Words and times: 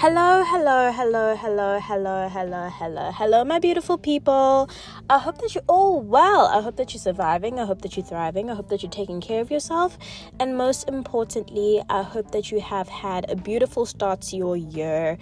Hello, 0.00 0.44
hello, 0.46 0.92
hello, 0.92 1.34
hello, 1.34 1.80
hello, 1.80 2.28
hello, 2.28 2.70
hello, 2.70 3.10
hello, 3.10 3.44
my 3.44 3.58
beautiful 3.58 3.98
people. 3.98 4.70
I 5.10 5.18
hope 5.18 5.38
that 5.38 5.56
you're 5.56 5.64
all 5.66 6.00
well. 6.00 6.46
I 6.46 6.60
hope 6.62 6.76
that 6.76 6.94
you're 6.94 7.00
surviving. 7.00 7.58
I 7.58 7.64
hope 7.64 7.82
that 7.82 7.96
you're 7.96 8.06
thriving. 8.06 8.48
I 8.48 8.54
hope 8.54 8.68
that 8.68 8.80
you're 8.80 8.92
taking 8.92 9.20
care 9.20 9.40
of 9.40 9.50
yourself. 9.50 9.98
And 10.38 10.56
most 10.56 10.88
importantly, 10.88 11.82
I 11.90 12.04
hope 12.04 12.30
that 12.30 12.52
you 12.52 12.60
have 12.60 12.88
had 12.88 13.28
a 13.28 13.34
beautiful 13.34 13.86
start 13.86 14.20
to 14.30 14.36
your 14.36 14.56
year. 14.56 15.18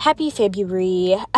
Happy 0.00 0.30
February. 0.30 1.16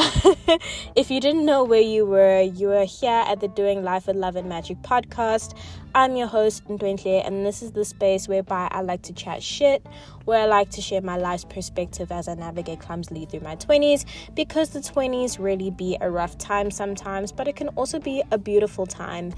if 0.95 1.11
you 1.11 1.19
didn't 1.19 1.47
know 1.47 1.65
where 1.65 1.81
you 1.81 2.05
were, 2.05 2.43
you 2.43 2.69
were 2.69 2.85
here 2.85 3.25
at 3.27 3.41
the 3.41 3.49
Doing 3.49 3.83
Life 3.83 4.07
with 4.07 4.17
Love 4.17 4.37
and 4.37 4.51
Magic 4.51 4.77
podcast. 4.83 5.57
I'm 5.95 6.15
your 6.15 6.27
host, 6.27 6.69
Ntwenhle, 6.69 7.27
and 7.27 7.47
this 7.47 7.63
is 7.63 7.73
the 7.73 7.87
space 7.87 8.29
whereby 8.29 8.69
I 8.71 8.83
like 8.83 9.01
to 9.05 9.15
chat 9.15 9.43
shit, 9.43 9.87
where 10.27 10.43
I 10.43 10.45
like 10.45 10.69
to 10.73 10.83
share 10.83 11.01
my 11.01 11.17
life's 11.17 11.45
perspective 11.45 12.13
as 12.13 12.29
I 12.29 12.35
navigate 12.35 12.81
clumsily 12.81 13.25
through 13.25 13.41
my 13.41 13.57
20s, 13.57 14.05
because 14.35 14.69
the 14.69 14.81
20s 14.81 15.39
really 15.39 15.71
be 15.71 15.97
a 16.03 16.11
rough 16.11 16.37
time 16.37 16.71
sometimes, 16.71 17.33
but 17.33 17.49
it 17.49 17.57
can 17.57 17.69
also 17.69 17.99
be 17.99 18.23
a 18.31 18.37
beautiful 18.37 18.85
time. 18.85 19.33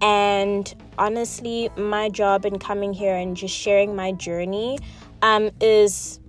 And 0.00 0.72
honestly, 0.98 1.68
my 1.76 2.10
job 2.10 2.46
in 2.46 2.60
coming 2.60 2.92
here 2.92 3.16
and 3.16 3.36
just 3.36 3.56
sharing 3.56 3.96
my 3.96 4.12
journey 4.12 4.78
um, 5.20 5.50
is 5.60 6.20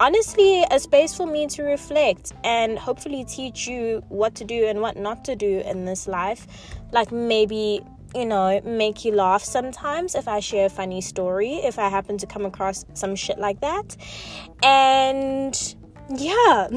honestly 0.00 0.64
a 0.70 0.78
space 0.78 1.14
for 1.14 1.26
me 1.26 1.46
to 1.48 1.62
reflect 1.62 2.32
and 2.44 2.78
hopefully 2.78 3.24
teach 3.24 3.66
you 3.66 4.02
what 4.08 4.34
to 4.36 4.44
do 4.44 4.66
and 4.66 4.80
what 4.80 4.96
not 4.96 5.24
to 5.24 5.36
do 5.36 5.60
in 5.64 5.84
this 5.84 6.06
life. 6.06 6.46
Like 6.92 7.12
maybe, 7.12 7.80
you 8.14 8.26
know, 8.26 8.60
make 8.64 9.04
you 9.04 9.12
laugh 9.12 9.42
sometimes 9.42 10.14
if 10.14 10.28
I 10.28 10.40
share 10.40 10.66
a 10.66 10.70
funny 10.70 11.00
story, 11.00 11.54
if 11.54 11.78
I 11.78 11.88
happen 11.88 12.18
to 12.18 12.26
come 12.26 12.44
across 12.46 12.84
some 12.94 13.16
shit 13.16 13.38
like 13.38 13.60
that. 13.60 13.96
And 14.62 15.76
yeah, 16.16 16.68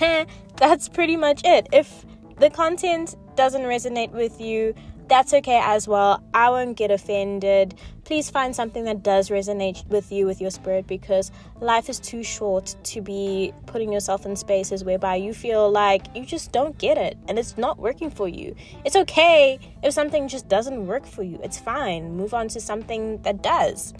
that's 0.56 0.88
pretty 0.88 1.16
much 1.16 1.42
it. 1.44 1.68
If 1.72 2.06
the 2.38 2.50
content 2.50 3.16
doesn't 3.36 3.62
resonate 3.62 4.12
with 4.12 4.40
you, 4.40 4.74
that's 5.08 5.34
okay 5.34 5.60
as 5.62 5.86
well. 5.86 6.22
I 6.32 6.50
won't 6.50 6.76
get 6.76 6.90
offended. 6.90 7.74
Please 8.04 8.28
find 8.28 8.54
something 8.54 8.84
that 8.84 9.02
does 9.02 9.30
resonate 9.30 9.86
with 9.88 10.12
you, 10.12 10.26
with 10.26 10.40
your 10.40 10.50
spirit, 10.50 10.86
because 10.86 11.32
life 11.60 11.88
is 11.88 11.98
too 11.98 12.22
short 12.22 12.76
to 12.84 13.00
be 13.00 13.52
putting 13.66 13.92
yourself 13.92 14.26
in 14.26 14.36
spaces 14.36 14.84
whereby 14.84 15.16
you 15.16 15.32
feel 15.32 15.70
like 15.70 16.14
you 16.14 16.26
just 16.26 16.52
don't 16.52 16.76
get 16.76 16.98
it 16.98 17.16
and 17.28 17.38
it's 17.38 17.56
not 17.56 17.78
working 17.78 18.10
for 18.10 18.28
you. 18.28 18.54
It's 18.84 18.96
okay 18.96 19.58
if 19.82 19.94
something 19.94 20.28
just 20.28 20.48
doesn't 20.48 20.86
work 20.86 21.06
for 21.06 21.22
you. 21.22 21.40
It's 21.42 21.58
fine. 21.58 22.14
Move 22.14 22.34
on 22.34 22.48
to 22.48 22.60
something 22.60 23.22
that 23.22 23.42
does. 23.42 23.94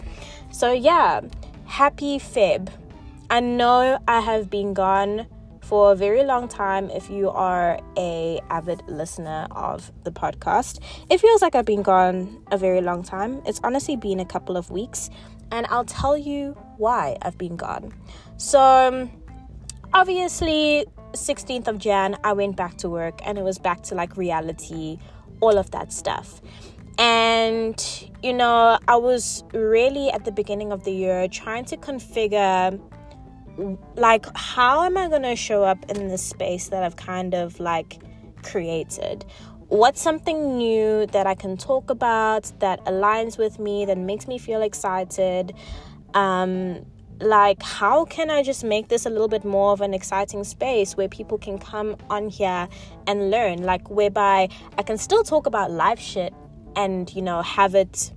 So, 0.53 0.73
yeah, 0.73 1.23
happy 1.65 2.19
Feb. 2.19 2.69
I 3.31 3.41
know 3.41 3.99
I 4.07 4.21
have 4.21 4.51
been 4.51 4.75
gone 4.75 5.27
for 5.65 5.93
a 5.93 5.95
very 5.95 6.25
long 6.25 6.47
time 6.47 6.91
if 6.91 7.09
you 7.09 7.31
are 7.31 7.79
a 7.97 8.41
avid 8.51 8.83
listener 8.87 9.47
of 9.53 9.91
the 10.05 10.11
podcast. 10.11 10.81
It 11.11 11.19
feels 11.21 11.41
like 11.41 11.55
i've 11.55 11.65
been 11.65 11.83
gone 11.83 12.43
a 12.53 12.59
very 12.59 12.81
long 12.81 13.03
time. 13.03 13.43
It's 13.47 13.61
honestly 13.65 13.97
been 13.97 14.21
a 14.21 14.25
couple 14.25 14.57
of 14.57 14.71
weeks 14.71 15.11
and 15.51 15.67
i'll 15.71 15.85
tell 15.85 16.17
you 16.17 16.53
why 16.77 17.17
i've 17.23 17.39
been 17.39 17.57
gone. 17.57 17.93
So 18.37 18.61
um, 18.61 19.11
obviously 19.93 20.85
16th 21.13 21.69
of 21.69 21.79
jan 21.79 22.17
i 22.25 22.33
went 22.33 22.57
back 22.57 22.77
to 22.77 22.89
work 22.89 23.21
and 23.25 23.39
it 23.39 23.45
was 23.45 23.57
back 23.59 23.81
to 23.85 23.95
like 23.95 24.17
reality 24.17 24.99
all 25.41 25.57
of 25.57 25.71
that 25.71 25.93
stuff. 25.93 26.43
And 26.99 27.77
you 28.23 28.35
know 28.35 28.79
i 28.87 28.97
was 28.97 29.45
really 29.55 30.11
at 30.11 30.25
the 30.25 30.33
beginning 30.33 30.73
of 30.73 30.85
the 30.85 30.93
year 30.93 31.27
trying 31.29 31.65
to 31.67 31.77
configure 31.77 32.79
like 33.97 34.27
how 34.37 34.85
am 34.85 34.97
i 34.97 35.09
going 35.09 35.23
to 35.23 35.37
show 35.37 35.63
up 35.63 35.79
in 35.91 36.09
this 36.09 36.23
space 36.23 36.69
that 36.69 36.83
i've 36.83 36.97
kind 36.97 37.35
of 37.35 37.61
like 37.61 37.99
created? 38.45 39.25
What's 39.69 40.01
something 40.01 40.59
new 40.59 41.07
that 41.07 41.27
i 41.27 41.35
can 41.35 41.57
talk 41.57 41.91
about 41.91 42.53
that 42.61 42.85
aligns 42.85 43.39
with 43.39 43.59
me 43.59 43.87
that 43.87 43.99
makes 43.99 44.29
me 44.29 44.39
feel 44.39 44.63
excited? 44.63 45.55
Um 46.15 46.87
like 47.21 47.63
how 47.63 48.05
can 48.05 48.29
i 48.29 48.43
just 48.43 48.65
make 48.65 48.89
this 48.89 49.07
a 49.07 49.11
little 49.11 49.29
bit 49.29 49.45
more 49.45 49.71
of 49.73 49.81
an 49.81 49.95
exciting 49.95 50.43
space 50.43 50.97
where 50.97 51.09
people 51.09 51.39
can 51.39 51.59
come 51.59 51.97
on 52.11 52.29
here 52.29 52.69
and 53.07 53.31
learn? 53.31 53.63
Like 53.63 53.89
whereby 53.89 54.49
i 54.79 54.83
can 54.83 54.99
still 54.99 55.25
talk 55.25 55.47
about 55.47 55.71
life 55.71 56.01
shit 56.01 56.35
and 56.77 57.13
you 57.15 57.23
know 57.23 57.41
have 57.43 57.75
it 57.75 58.13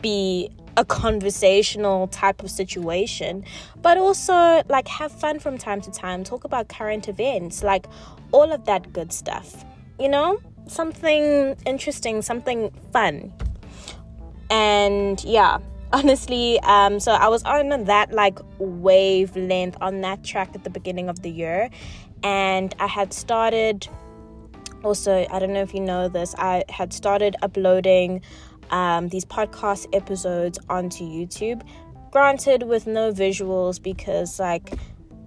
be 0.00 0.50
a 0.76 0.84
conversational 0.84 2.08
type 2.08 2.42
of 2.42 2.50
situation, 2.50 3.44
but 3.80 3.98
also 3.98 4.62
like 4.68 4.88
have 4.88 5.12
fun 5.12 5.38
from 5.38 5.58
time 5.58 5.80
to 5.82 5.90
time, 5.90 6.24
talk 6.24 6.44
about 6.44 6.68
current 6.68 7.08
events, 7.08 7.62
like 7.62 7.86
all 8.32 8.52
of 8.52 8.64
that 8.64 8.92
good 8.92 9.12
stuff. 9.12 9.64
You 9.98 10.08
know, 10.08 10.40
something 10.66 11.56
interesting, 11.66 12.22
something 12.22 12.70
fun. 12.92 13.32
And 14.50 15.22
yeah, 15.24 15.58
honestly, 15.92 16.58
um, 16.60 17.00
so 17.00 17.12
I 17.12 17.28
was 17.28 17.42
on 17.44 17.84
that 17.84 18.12
like 18.12 18.38
wavelength 18.58 19.76
on 19.80 20.00
that 20.00 20.24
track 20.24 20.50
at 20.54 20.64
the 20.64 20.70
beginning 20.70 21.08
of 21.08 21.22
the 21.22 21.30
year, 21.30 21.70
and 22.22 22.74
I 22.78 22.86
had 22.86 23.12
started. 23.12 23.88
Also, 24.84 25.24
I 25.30 25.38
don't 25.38 25.52
know 25.52 25.62
if 25.62 25.74
you 25.74 25.80
know 25.80 26.08
this, 26.08 26.34
I 26.38 26.64
had 26.68 26.92
started 26.92 27.36
uploading 27.40 28.20
um, 28.72 29.08
these 29.08 29.24
podcast 29.24 29.86
episodes 29.92 30.58
onto 30.68 31.04
YouTube. 31.04 31.62
Granted, 32.10 32.64
with 32.64 32.86
no 32.86 33.12
visuals 33.12 33.82
because, 33.82 34.40
like, 34.40 34.74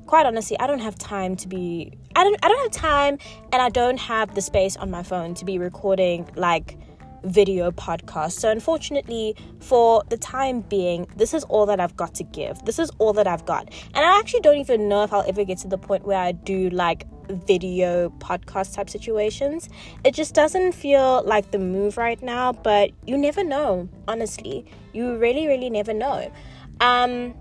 quite 0.06 0.26
honestly, 0.26 0.60
I 0.60 0.68
don't 0.68 0.80
have 0.80 0.98
time 0.98 1.36
to 1.38 1.48
be. 1.48 1.94
I 2.16 2.24
don't. 2.24 2.38
I 2.44 2.48
don't 2.48 2.62
have 2.62 2.72
time, 2.72 3.18
and 3.52 3.62
I 3.62 3.70
don't 3.70 3.98
have 3.98 4.36
the 4.36 4.42
space 4.42 4.76
on 4.76 4.92
my 4.92 5.04
phone 5.04 5.34
to 5.36 5.46
be 5.46 5.58
recording 5.58 6.30
like 6.36 6.78
video 7.24 7.72
podcast. 7.72 8.34
So, 8.34 8.52
unfortunately, 8.52 9.36
for 9.60 10.04
the 10.10 10.18
time 10.18 10.62
being, 10.62 11.08
this 11.16 11.34
is 11.34 11.44
all 11.46 11.66
that 11.66 11.80
I've 11.80 11.96
got 11.96 12.14
to 12.16 12.24
give. 12.24 12.64
This 12.66 12.80
is 12.80 12.92
all 13.00 13.14
that 13.14 13.28
I've 13.28 13.46
got. 13.46 13.74
And 13.94 14.06
I 14.06 14.20
actually 14.20 14.42
don't 14.42 14.58
even 14.58 14.88
know 14.88 15.04
if 15.04 15.12
I'll 15.12 15.28
ever 15.28 15.44
get 15.44 15.58
to 15.60 15.68
the 15.68 15.78
point 15.78 16.06
where 16.06 16.20
I 16.20 16.34
do 16.34 16.70
like 16.70 17.08
video 17.30 18.10
podcast 18.20 18.76
type 18.76 18.90
situations. 18.90 19.70
It 20.04 20.14
just 20.14 20.34
doesn't 20.34 20.74
feel 20.74 21.24
like 21.26 21.52
the 21.52 21.60
move 21.60 21.98
right 21.98 22.22
now, 22.22 22.54
but 22.54 22.92
you 23.06 23.18
never 23.18 23.44
know, 23.44 23.90
honestly. 24.08 24.66
You 24.94 25.18
really, 25.18 25.48
really 25.48 25.70
never 25.70 25.94
know. 25.94 26.32
Um, 26.80 27.34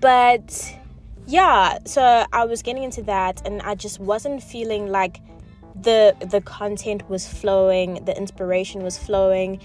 but 0.00 0.76
yeah, 1.26 1.78
so 1.84 2.24
I 2.32 2.44
was 2.44 2.62
getting 2.62 2.84
into 2.84 3.02
that 3.02 3.46
and 3.46 3.62
I 3.62 3.74
just 3.74 4.00
wasn't 4.00 4.42
feeling 4.42 4.88
like 4.88 5.20
the 5.80 6.16
the 6.30 6.40
content 6.40 7.08
was 7.10 7.28
flowing, 7.28 8.04
the 8.04 8.16
inspiration 8.16 8.82
was 8.82 8.96
flowing, 8.96 9.60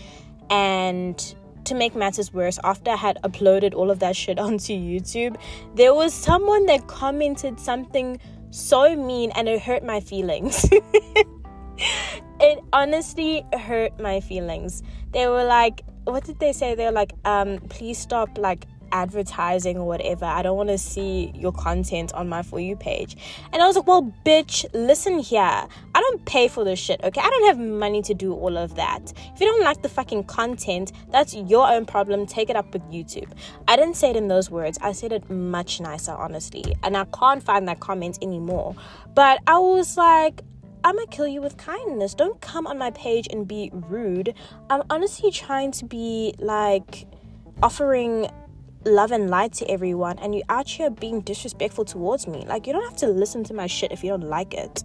and 0.50 1.36
to 1.66 1.76
make 1.76 1.96
matters 1.96 2.34
worse, 2.34 2.60
after 2.64 2.92
I 2.92 2.96
had 2.96 3.20
uploaded 3.24 3.74
all 3.74 3.92
of 3.92 4.00
that 4.00 4.16
shit 4.16 4.40
onto 4.48 4.74
YouTube, 4.74 5.38
there 5.76 5.94
was 5.94 6.14
someone 6.14 6.66
that 6.66 6.88
commented 6.88 7.60
something 7.60 8.20
so 8.52 8.96
mean 8.96 9.32
and 9.32 9.50
it 9.50 9.62
hurt 9.62 9.84
my 9.84 10.00
feelings. 10.00 10.70
it 12.40 12.60
honestly 12.72 13.46
hurt 13.54 14.00
my 14.00 14.20
feelings. 14.20 14.84
They 15.12 15.28
were 15.28 15.46
like, 15.46 15.82
what 16.04 16.24
did 16.26 16.40
they 16.40 16.54
say? 16.54 16.76
They 16.76 16.86
were 16.86 16.92
like, 16.92 17.14
um, 17.26 17.58
please 17.70 17.98
stop 17.98 18.38
like 18.38 18.68
advertising 18.92 19.78
or 19.78 19.86
whatever. 19.86 20.26
I 20.26 20.42
don't 20.42 20.58
want 20.58 20.70
to 20.70 20.78
see 20.78 21.32
your 21.36 21.52
content 21.52 22.14
on 22.14 22.30
my 22.30 22.42
For 22.42 22.60
You 22.60 22.76
page. 22.76 23.18
And 23.52 23.62
I 23.62 23.68
was 23.68 23.76
like, 23.76 23.88
well, 23.88 24.14
bitch, 24.26 24.66
listen 24.74 25.20
here. 25.20 25.42
I 25.42 25.68
don't 25.94 26.26
pay 26.26 26.48
for 26.48 26.64
this 26.64 26.80
shit, 26.80 27.02
okay? 27.04 27.22
I 27.22 27.30
don't 27.30 27.48
have 27.48 27.60
money 27.60 28.02
to 28.04 28.14
do 28.14 28.34
all 28.34 28.58
of 28.58 28.76
that. 28.76 29.14
If 29.34 29.42
you 29.42 29.48
don't 29.48 29.64
like 29.64 29.82
the 29.82 29.90
fucking 29.90 30.26
content, 30.26 30.92
that's 31.10 31.34
your 31.34 31.68
own 31.68 31.86
problem. 31.86 32.26
Take 32.26 32.50
it 32.50 32.56
up 32.56 32.74
with 32.74 32.84
YouTube. 32.84 33.32
I 33.68 33.76
didn't 33.76 33.96
say 33.96 34.12
it 34.12 34.16
in 34.16 34.28
those 34.28 34.50
words. 34.50 34.78
I 34.82 34.92
said 34.92 35.12
it 35.12 35.30
much 35.30 35.82
nicer, 35.82 36.12
honestly. 36.12 36.76
And 36.84 36.98
I 36.98 37.06
can't 37.06 37.44
find 37.44 37.68
that 37.68 37.80
comment 37.80 38.20
anymore. 38.22 38.76
But 39.14 39.40
I 39.48 39.58
was 39.58 39.98
like, 39.98 40.42
I'm 40.84 40.96
gonna 40.96 41.08
kill 41.08 41.28
you 41.28 41.42
with 41.42 41.58
kindness. 41.58 42.16
Don't 42.16 42.42
come 42.42 42.66
on 42.66 42.78
my 42.78 42.90
page 42.92 43.28
and 43.30 43.48
be 43.48 43.70
rude. 43.72 44.34
I'm 44.70 44.82
honestly 44.90 45.30
trying 45.30 45.72
to 45.74 45.86
be 45.86 46.34
like 46.40 47.06
offering 47.62 48.28
love 48.86 49.12
and 49.12 49.30
light 49.30 49.54
to 49.54 49.70
everyone 49.70 50.18
and 50.20 50.34
you 50.34 50.44
out 50.50 50.68
here 50.68 50.90
being 50.90 51.22
disrespectful 51.22 51.86
towards 51.86 52.28
me. 52.28 52.46
Like 52.48 52.68
you 52.68 52.74
don't 52.74 52.84
have 52.84 52.98
to 52.98 53.08
listen 53.08 53.44
to 53.46 53.54
my 53.54 53.68
shit 53.68 53.92
if 53.92 54.04
you 54.04 54.10
don't 54.10 54.30
like 54.30 54.54
it. 54.54 54.84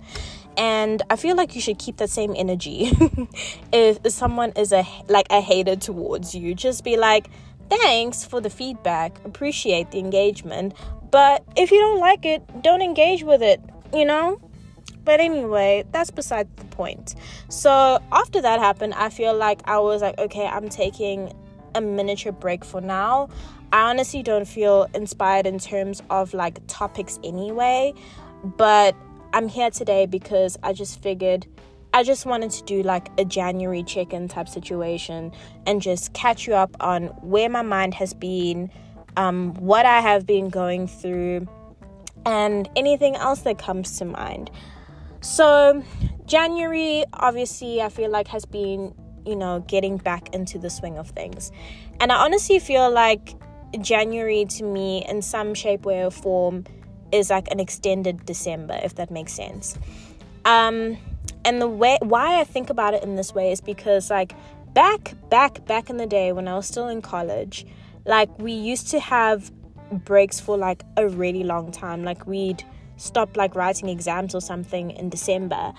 And 0.57 1.03
I 1.11 1.17
feel 1.17 1.37
like 1.37 1.55
you 1.55 1.61
should 1.61 1.79
keep 1.79 1.99
that 1.99 2.11
same 2.11 2.35
energy 2.37 2.91
if 3.73 3.99
someone 4.11 4.53
is 4.57 4.73
a 4.73 4.87
like 5.09 5.27
a 5.31 5.41
hater 5.41 5.77
towards 5.77 6.35
you. 6.35 6.55
Just 6.55 6.83
be 6.83 6.97
like, 6.97 7.29
"Thanks 7.69 8.25
for 8.25 8.41
the 8.41 8.51
feedback. 8.51 9.19
Appreciate 9.25 9.91
the 9.91 9.99
engagement." 9.99 10.75
But 11.11 11.45
if 11.57 11.71
you 11.71 11.79
don't 11.79 12.01
like 12.01 12.25
it, 12.25 12.43
don't 12.63 12.83
engage 12.83 13.23
with 13.23 13.43
it, 13.43 13.61
you 13.95 14.05
know? 14.05 14.41
But 15.05 15.21
anyway, 15.21 15.85
that's 15.93 16.11
beside 16.11 16.49
the 16.57 16.65
point. 16.65 17.15
So 17.49 18.03
after 18.11 18.43
that 18.43 18.59
happened, 18.59 18.95
I 18.95 19.09
feel 19.09 19.35
like 19.35 19.61
I 19.65 19.79
was 19.79 20.03
like, 20.03 20.19
okay, 20.19 20.47
I'm 20.47 20.69
taking 20.69 21.33
a 21.77 21.81
miniature 21.81 22.33
break 22.33 22.65
for 22.65 22.81
now. 22.81 23.29
I 23.73 23.91
honestly 23.91 24.23
don't 24.23 24.47
feel 24.47 24.89
inspired 24.95 25.47
in 25.47 25.59
terms 25.59 26.03
of 26.11 26.35
like 26.35 26.59
topics 26.67 27.19
anyway, 27.23 27.95
but 28.43 28.97
I'm 29.33 29.49
here 29.49 29.71
today 29.71 30.07
because 30.07 30.57
I 30.63 30.73
just 30.73 31.03
figured 31.03 31.47
I 31.93 32.03
just 32.03 32.27
wanted 32.27 32.51
to 32.51 32.65
do 32.65 32.83
like 32.83 33.09
a 33.19 33.25
January 33.25 33.83
check 33.83 34.13
in 34.13 34.29
type 34.29 34.49
situation 34.49 35.33
and 35.67 35.81
just 35.81 36.13
catch 36.13 36.47
you 36.47 36.55
up 36.55 36.77
on 36.81 37.05
where 37.23 37.49
my 37.49 37.63
mind 37.63 37.95
has 37.95 38.13
been, 38.13 38.71
um, 39.17 39.55
what 39.55 39.87
I 39.87 40.01
have 40.01 40.27
been 40.27 40.51
going 40.51 40.89
through, 40.89 41.49
and 42.27 42.69
anything 42.77 43.17
else 43.17 43.41
that 43.43 43.59
comes 43.59 43.97
to 43.99 44.05
mind. 44.05 44.51
So, 45.23 45.83
January, 46.27 47.05
obviously, 47.15 47.81
I 47.81 47.89
feel 47.89 48.11
like 48.11 48.29
has 48.29 48.45
been, 48.45 48.95
you 49.27 49.37
know, 49.37 49.65
getting 49.67 49.97
back 49.97 50.35
into 50.35 50.59
the 50.59 50.71
swing 50.71 50.99
of 50.99 51.11
things. 51.11 51.51
And 52.01 52.13
I 52.13 52.17
honestly 52.17 52.59
feel 52.59 52.91
like 52.91 53.35
January 53.81 54.45
to 54.45 54.65
me, 54.65 55.05
in 55.09 55.23
some 55.23 55.55
shape, 55.55 55.85
way, 55.85 56.05
or 56.05 56.11
form, 56.11 56.65
is 57.13 57.31
like 57.31 57.49
an 57.51 57.61
extended 57.61 58.25
December, 58.27 58.79
if 58.83 58.95
that 58.97 59.11
makes 59.11 59.33
sense. 59.33 59.79
Um, 60.45 60.97
and 61.45 61.61
the 61.61 61.69
way 61.69 61.99
why 62.03 62.41
I 62.41 62.45
think 62.45 62.71
about 62.71 62.95
it 62.95 63.03
in 63.03 63.17
this 63.17 63.35
way 63.35 63.53
is 63.53 63.61
because 63.61 64.11
like 64.11 64.35
back 64.75 65.15
back 65.31 65.65
back 65.67 65.91
in 65.91 65.97
the 65.97 66.07
day 66.07 66.33
when 66.33 66.49
I 66.49 66.55
was 66.55 66.67
still 66.67 66.89
in 66.89 67.03
college, 67.03 67.67
like 68.05 68.37
we 68.39 68.53
used 68.53 68.89
to 68.91 69.01
have 69.01 69.51
breaks 69.91 70.41
for 70.41 70.57
like 70.57 70.83
a 70.97 71.09
really 71.09 71.45
long 71.45 71.71
time. 71.71 72.05
Like 72.05 72.27
we'd 72.27 72.65
stop 72.97 73.37
like 73.37 73.55
writing 73.55 73.89
exams 73.89 74.35
or 74.35 74.41
something 74.41 74.91
in 74.91 75.09
December 75.09 75.73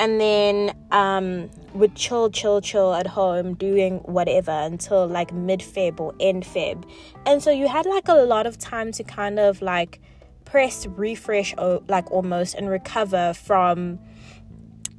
and 0.00 0.18
then 0.18 0.74
um, 0.92 1.50
would 1.74 1.94
chill, 1.94 2.30
chill, 2.30 2.62
chill 2.62 2.94
at 2.94 3.06
home 3.06 3.54
doing 3.54 3.98
whatever 3.98 4.50
until 4.50 5.06
like 5.06 5.30
mid 5.32 5.60
Feb 5.60 6.00
or 6.00 6.14
end 6.18 6.42
Feb. 6.42 6.90
And 7.26 7.42
so 7.42 7.50
you 7.50 7.68
had 7.68 7.84
like 7.84 8.08
a 8.08 8.14
lot 8.14 8.46
of 8.46 8.58
time 8.58 8.92
to 8.92 9.04
kind 9.04 9.38
of 9.38 9.60
like 9.60 10.00
press 10.46 10.86
refresh, 10.86 11.54
or, 11.58 11.82
like 11.86 12.10
almost, 12.10 12.54
and 12.54 12.68
recover 12.68 13.34
from 13.34 14.00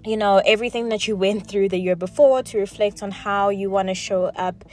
you 0.06 0.18
know 0.18 0.42
everything 0.46 0.90
that 0.90 1.08
you 1.08 1.16
went 1.16 1.48
through 1.48 1.70
the 1.70 1.78
year 1.78 1.96
before 1.96 2.44
to 2.44 2.60
reflect 2.60 3.04
on 3.04 3.12
how 3.12 3.50
you 3.50 3.70
want 3.70 3.88
to 3.88 3.96
show 3.96 4.26
up 4.26 4.64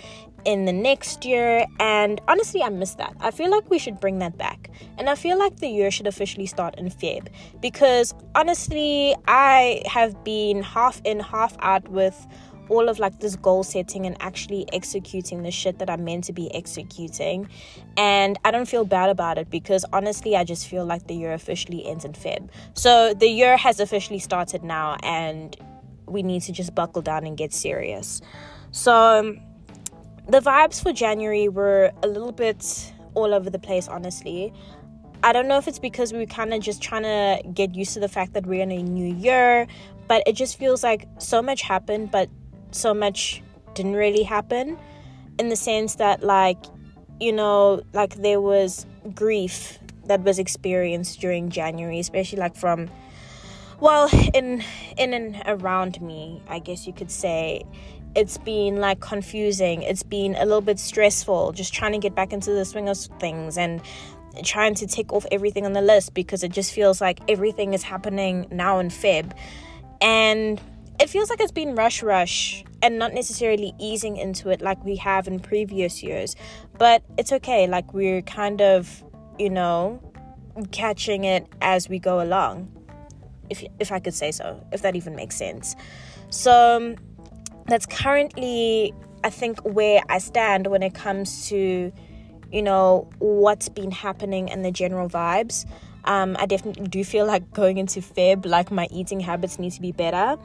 in 0.44 0.64
the 0.64 0.72
next 0.72 1.24
year 1.24 1.66
and 1.80 2.20
honestly 2.28 2.62
I 2.62 2.68
miss 2.68 2.94
that. 2.94 3.14
I 3.20 3.30
feel 3.30 3.50
like 3.50 3.68
we 3.70 3.78
should 3.78 4.00
bring 4.00 4.18
that 4.20 4.38
back. 4.38 4.70
And 4.96 5.08
I 5.08 5.14
feel 5.14 5.38
like 5.38 5.56
the 5.56 5.68
year 5.68 5.90
should 5.90 6.06
officially 6.06 6.46
start 6.46 6.76
in 6.78 6.86
Feb 6.90 7.28
because 7.60 8.14
honestly 8.34 9.14
I 9.26 9.82
have 9.86 10.24
been 10.24 10.62
half 10.62 11.00
in 11.04 11.20
half 11.20 11.56
out 11.60 11.88
with 11.88 12.26
all 12.68 12.88
of 12.88 12.98
like 12.98 13.20
this 13.20 13.36
goal 13.36 13.64
setting 13.64 14.06
and 14.06 14.16
actually 14.20 14.66
executing 14.72 15.42
the 15.42 15.50
shit 15.50 15.78
that 15.78 15.90
I'm 15.90 16.04
meant 16.04 16.24
to 16.24 16.32
be 16.32 16.54
executing. 16.54 17.48
And 17.96 18.38
I 18.44 18.50
don't 18.50 18.68
feel 18.68 18.84
bad 18.84 19.10
about 19.10 19.38
it 19.38 19.50
because 19.50 19.84
honestly, 19.92 20.36
I 20.36 20.44
just 20.44 20.68
feel 20.68 20.84
like 20.84 21.06
the 21.06 21.14
year 21.14 21.32
officially 21.32 21.86
ends 21.86 22.04
in 22.04 22.12
Feb. 22.12 22.48
So 22.74 23.14
the 23.14 23.28
year 23.28 23.56
has 23.56 23.80
officially 23.80 24.18
started 24.18 24.62
now, 24.62 24.96
and 25.02 25.56
we 26.06 26.22
need 26.22 26.42
to 26.42 26.52
just 26.52 26.74
buckle 26.74 27.02
down 27.02 27.26
and 27.26 27.36
get 27.36 27.52
serious. 27.52 28.20
So 28.70 28.94
um, 28.94 29.40
the 30.28 30.40
vibes 30.40 30.82
for 30.82 30.92
January 30.92 31.48
were 31.48 31.90
a 32.02 32.06
little 32.06 32.32
bit 32.32 32.92
all 33.14 33.32
over 33.32 33.48
the 33.48 33.58
place, 33.58 33.88
honestly. 33.88 34.52
I 35.22 35.32
don't 35.32 35.48
know 35.48 35.58
if 35.58 35.66
it's 35.66 35.78
because 35.78 36.12
we 36.12 36.20
were 36.20 36.26
kind 36.26 36.54
of 36.54 36.60
just 36.60 36.80
trying 36.82 37.02
to 37.02 37.42
get 37.52 37.74
used 37.74 37.94
to 37.94 38.00
the 38.00 38.08
fact 38.08 38.34
that 38.34 38.46
we're 38.46 38.62
in 38.62 38.70
a 38.70 38.82
new 38.82 39.12
year, 39.14 39.66
but 40.06 40.22
it 40.26 40.34
just 40.34 40.58
feels 40.58 40.84
like 40.84 41.08
so 41.18 41.42
much 41.42 41.62
happened, 41.62 42.10
but 42.10 42.28
so 42.70 42.94
much 42.94 43.42
didn't 43.74 43.94
really 43.94 44.22
happen 44.22 44.78
in 45.38 45.48
the 45.48 45.56
sense 45.56 45.96
that 45.96 46.22
like 46.22 46.58
you 47.20 47.32
know 47.32 47.82
like 47.92 48.14
there 48.16 48.40
was 48.40 48.86
grief 49.14 49.78
that 50.06 50.22
was 50.22 50.38
experienced 50.38 51.20
during 51.20 51.48
January 51.48 51.98
especially 51.98 52.38
like 52.38 52.56
from 52.56 52.90
well 53.80 54.08
in 54.34 54.64
in 54.96 55.14
and 55.14 55.40
around 55.46 56.00
me 56.00 56.42
I 56.48 56.58
guess 56.58 56.86
you 56.86 56.92
could 56.92 57.10
say 57.10 57.62
it's 58.14 58.38
been 58.38 58.76
like 58.76 59.00
confusing. 59.00 59.82
It's 59.82 60.02
been 60.02 60.34
a 60.36 60.44
little 60.44 60.60
bit 60.60 60.78
stressful 60.78 61.52
just 61.52 61.72
trying 61.72 61.92
to 61.92 61.98
get 61.98 62.14
back 62.14 62.32
into 62.32 62.52
the 62.52 62.64
swing 62.64 62.88
of 62.88 62.98
things 63.20 63.56
and 63.58 63.80
trying 64.44 64.74
to 64.76 64.86
tick 64.86 65.12
off 65.12 65.26
everything 65.30 65.64
on 65.64 65.72
the 65.72 65.82
list 65.82 66.14
because 66.14 66.42
it 66.42 66.52
just 66.52 66.72
feels 66.72 67.00
like 67.00 67.20
everything 67.28 67.74
is 67.74 67.82
happening 67.82 68.46
now 68.50 68.78
in 68.78 68.88
Feb. 68.88 69.32
And 70.00 70.60
it 71.00 71.08
feels 71.08 71.30
like 71.30 71.40
it's 71.40 71.52
been 71.52 71.74
rush 71.74 72.02
rush 72.02 72.64
and 72.82 72.98
not 72.98 73.14
necessarily 73.14 73.72
easing 73.78 74.16
into 74.16 74.50
it 74.50 74.60
like 74.60 74.82
we 74.84 74.96
have 74.96 75.28
in 75.28 75.40
previous 75.40 76.02
years. 76.02 76.36
But 76.78 77.02
it's 77.16 77.32
okay 77.32 77.66
like 77.66 77.92
we're 77.92 78.22
kind 78.22 78.60
of 78.60 79.04
you 79.38 79.50
know 79.50 80.00
catching 80.72 81.24
it 81.24 81.46
as 81.60 81.88
we 81.88 81.98
go 81.98 82.20
along 82.20 82.68
if 83.50 83.64
if 83.78 83.92
I 83.92 84.00
could 84.00 84.14
say 84.14 84.32
so 84.32 84.64
if 84.72 84.82
that 84.82 84.96
even 84.96 85.14
makes 85.14 85.36
sense. 85.36 85.76
So 86.30 86.76
um, 86.76 86.96
that's 87.68 87.86
currently 87.86 88.92
I 89.24 89.30
think 89.30 89.60
where 89.60 90.02
I 90.08 90.18
stand 90.18 90.66
when 90.66 90.82
it 90.82 90.94
comes 90.94 91.48
to 91.48 91.92
you 92.50 92.62
know 92.62 93.08
what's 93.18 93.68
been 93.68 93.90
happening 93.90 94.50
and 94.50 94.64
the 94.64 94.70
general 94.70 95.08
vibes 95.08 95.66
um, 96.04 96.36
I 96.38 96.46
definitely 96.46 96.86
do 96.88 97.04
feel 97.04 97.26
like 97.26 97.52
going 97.52 97.76
into 97.76 98.00
Feb, 98.00 98.46
like 98.46 98.70
my 98.70 98.88
eating 98.90 99.20
habits 99.20 99.58
need 99.58 99.72
to 99.72 99.80
be 99.80 99.92
better. 99.92 100.38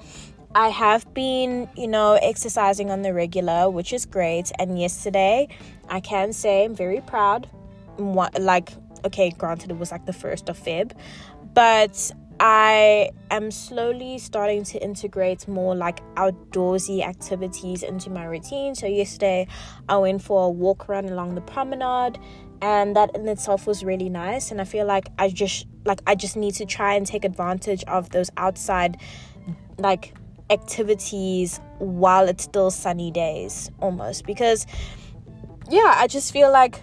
I 0.56 0.68
have 0.68 1.12
been, 1.14 1.70
you 1.76 1.88
know, 1.88 2.20
exercising 2.22 2.92
on 2.92 3.02
the 3.02 3.14
regular, 3.14 3.70
which 3.70 3.94
is 3.94 4.06
great. 4.06 4.52
And 4.60 4.80
yesterday, 4.80 5.48
I 5.90 6.02
can 6.02 6.34
say 6.34 6.66
I'm 6.66 6.76
very 6.76 7.02
proud. 7.02 7.50
Like, 7.98 8.74
okay, 9.06 9.32
granted, 9.32 9.72
it 9.72 9.80
was 9.80 9.92
like 9.92 10.06
the 10.06 10.14
first 10.14 10.50
of 10.50 10.60
Feb, 10.60 10.92
but 11.54 12.12
I 12.46 13.12
am 13.32 13.52
slowly 13.52 14.18
starting 14.18 14.66
to 14.66 14.84
integrate 14.84 15.48
more 15.48 15.76
like 15.76 16.02
outdoorsy 16.16 17.02
activities 17.02 17.84
into 17.84 18.10
my 18.10 18.26
routine. 18.26 18.76
So, 18.76 18.86
yesterday, 18.86 19.48
I 19.88 19.96
went 19.96 20.22
for 20.22 20.48
a 20.48 20.50
walk 20.50 20.90
around 20.90 21.10
along 21.10 21.36
the 21.36 21.42
promenade, 21.42 22.20
and 22.62 22.98
that 22.98 23.16
in 23.16 23.26
itself 23.30 23.66
was 23.66 23.86
really 23.86 24.10
nice. 24.10 24.52
And 24.52 24.60
I 24.60 24.66
feel 24.66 24.86
like 24.86 25.08
I 25.18 25.30
just 25.30 25.68
like 25.86 26.02
I 26.06 26.16
just 26.16 26.36
need 26.36 26.56
to 26.56 26.66
try 26.66 26.96
and 26.96 27.08
take 27.08 27.24
advantage 27.24 27.86
of 27.86 28.10
those 28.10 28.30
outside 28.36 28.98
like 29.78 30.14
activities 30.50 31.62
while 31.80 32.28
it's 32.28 32.44
still 32.44 32.72
sunny 32.72 33.10
days 33.10 33.72
almost 33.80 34.26
because 34.26 34.68
yeah 35.70 35.96
i 35.98 36.06
just 36.06 36.32
feel 36.34 36.52
like 36.52 36.82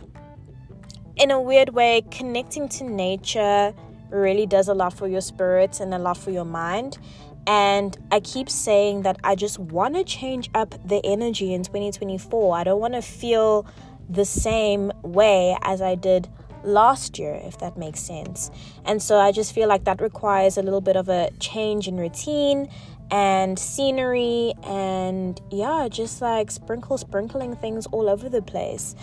in 1.17 1.31
a 1.31 1.41
weird 1.41 1.69
way 1.69 2.03
connecting 2.11 2.69
to 2.69 2.85
nature 2.85 3.75
really 4.11 4.47
does 4.47 4.69
a 4.69 4.75
lot 4.75 4.93
for 4.93 5.09
your 5.09 5.21
spirits 5.21 5.81
and 5.81 5.95
a 5.95 5.99
lot 5.99 6.17
for 6.17 6.31
your 6.31 6.45
mind. 6.45 6.99
And 7.47 7.97
i 8.13 8.21
keep 8.21 8.51
saying 8.51 9.03
that 9.03 9.17
i 9.25 9.35
just 9.35 9.59
want 9.59 9.95
to 9.95 10.05
change 10.05 10.51
up 10.55 10.75
the 10.87 11.01
energy 11.05 11.55
in 11.55 11.65
2024 11.65 12.55
i 12.55 12.63
don't 12.63 12.79
want 12.79 12.93
to 12.93 13.01
feel 13.01 13.67
the 14.11 14.27
same 14.27 14.93
way 15.03 15.57
as 15.63 15.81
i 15.81 15.95
did 15.95 16.29
last 16.65 17.19
year, 17.19 17.41
if 17.45 17.59
that 17.59 17.77
makes 17.77 18.01
sense. 18.01 18.51
And 18.85 19.03
so 19.03 19.19
I 19.19 19.33
just 19.33 19.53
feel 19.53 19.69
like 19.69 19.85
that 19.85 20.01
requires 20.01 20.57
a 20.57 20.63
little 20.63 20.81
bit 20.81 20.97
of 20.97 21.09
a 21.09 21.31
change 21.39 21.89
in 21.89 21.97
routine 21.97 22.69
and 23.11 23.59
scenery 23.59 24.55
and 24.63 25.41
yeah 25.51 25.89
just 25.91 26.23
like 26.23 26.49
sprinkle 26.49 26.97
sprinkling 26.97 27.57
things 27.57 27.87
all 27.87 28.09
over 28.09 28.29
the 28.29 28.43
place. 28.43 28.95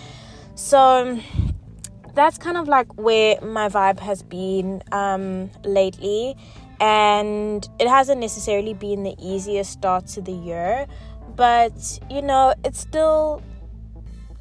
So 0.55 1.19
that's 2.17 2.37
kind 2.37 2.57
of 2.57 2.67
like 2.67 2.93
where 2.97 3.39
my 3.41 3.69
vibe 3.69 3.99
has 3.99 4.23
been 4.23 4.83
um, 4.91 5.49
lately. 5.63 6.35
And 6.79 7.67
it 7.79 7.87
hasn't 7.87 8.19
necessarily 8.19 8.73
been 8.73 9.03
the 9.03 9.15
easiest 9.19 9.71
start 9.71 10.05
to 10.07 10.21
the 10.21 10.33
year 10.33 10.85
but 11.37 11.99
you 12.09 12.21
know 12.21 12.53
it's 12.65 12.79
still 12.79 13.41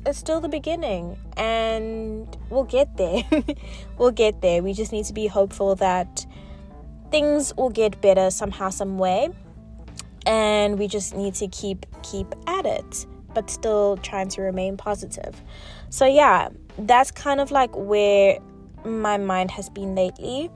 it's 0.07 0.19
still 0.19 0.41
the 0.41 0.49
beginning. 0.49 1.19
And 1.37 2.37
we'll 2.49 2.65
get 2.65 2.97
there. 2.97 3.23
We'll 3.99 4.13
get 4.13 4.41
there. 4.41 4.63
We 4.63 4.73
just 4.73 4.93
need 4.93 5.05
to 5.07 5.13
be 5.13 5.27
hopeful 5.27 5.75
that 5.77 6.27
things 7.11 7.53
will 7.57 7.71
get 7.71 8.01
better 8.01 8.31
somehow 8.31 8.69
some 8.69 8.99
way. 8.99 9.31
And 10.27 10.79
we 10.79 10.87
just 10.87 11.17
need 11.17 11.35
to 11.37 11.49
keep 11.49 11.87
keep 12.03 12.35
at 12.47 12.67
it 12.67 13.07
but 13.35 13.51
still 13.51 13.99
trying 13.99 14.29
to 14.29 14.41
remain 14.41 14.77
positive. 14.79 15.43
So 15.91 16.07
yeah 16.07 16.49
that's 16.79 17.11
kind 17.11 17.41
of 17.41 17.51
like 17.51 17.71
where 17.75 18.39
my 18.85 19.17
mind 19.17 19.51
has 19.53 19.69
been 19.71 19.95
lately. 19.95 20.51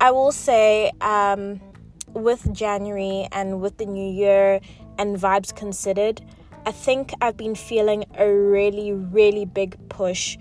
I 0.00 0.10
will 0.10 0.32
say 0.32 0.92
um, 1.00 1.60
with 2.16 2.50
january 2.52 3.28
and 3.32 3.60
with 3.60 3.76
the 3.76 3.84
new 3.84 4.10
year 4.10 4.60
and 4.98 5.16
vibes 5.16 5.54
considered 5.54 6.22
i 6.64 6.72
think 6.72 7.12
i've 7.20 7.36
been 7.36 7.54
feeling 7.54 8.04
a 8.18 8.26
really 8.26 8.92
really 8.92 9.44
big 9.44 9.76
push 9.88 10.38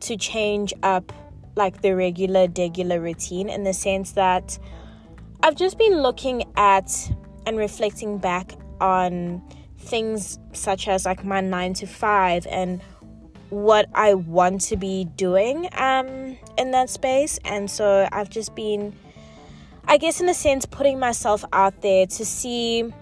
to 0.00 0.16
change 0.16 0.72
up 0.82 1.12
like 1.54 1.82
the 1.82 1.94
regular 1.94 2.48
regular 2.56 3.00
routine 3.00 3.48
in 3.50 3.62
the 3.64 3.74
sense 3.74 4.12
that 4.12 4.58
i've 5.42 5.54
just 5.54 5.76
been 5.76 6.00
looking 6.00 6.44
at 6.56 7.10
and 7.46 7.58
reflecting 7.58 8.16
back 8.16 8.52
on 8.80 9.42
things 9.78 10.38
such 10.52 10.88
as 10.88 11.04
like 11.04 11.24
my 11.24 11.40
nine 11.40 11.74
to 11.74 11.86
five 11.86 12.46
and 12.46 12.80
what 13.50 13.88
I 13.94 14.14
want 14.14 14.60
to 14.62 14.76
be 14.76 15.04
doing 15.16 15.68
um, 15.76 16.36
in 16.56 16.70
that 16.72 16.90
space. 16.90 17.38
And 17.44 17.70
so 17.70 18.08
I've 18.12 18.30
just 18.30 18.54
been, 18.54 18.94
I 19.86 19.96
guess, 19.96 20.20
in 20.20 20.28
a 20.28 20.34
sense, 20.34 20.66
putting 20.66 20.98
myself 20.98 21.44
out 21.52 21.80
there 21.82 22.06
to 22.06 22.24
see 22.24 22.92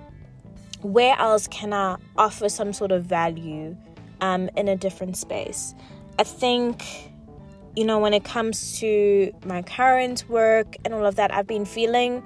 where 0.82 1.18
else 1.18 1.48
can 1.48 1.72
I 1.72 1.96
offer 2.16 2.48
some 2.48 2.72
sort 2.72 2.92
of 2.92 3.04
value 3.04 3.76
um, 4.20 4.48
in 4.56 4.68
a 4.68 4.76
different 4.76 5.16
space. 5.16 5.74
I 6.18 6.22
think, 6.22 7.12
you 7.74 7.84
know, 7.84 7.98
when 7.98 8.14
it 8.14 8.24
comes 8.24 8.78
to 8.80 9.32
my 9.44 9.62
current 9.62 10.24
work 10.28 10.76
and 10.84 10.94
all 10.94 11.04
of 11.04 11.16
that, 11.16 11.34
I've 11.34 11.46
been 11.46 11.64
feeling 11.64 12.22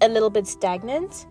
a 0.00 0.08
little 0.08 0.30
bit 0.30 0.46
stagnant. 0.46 1.26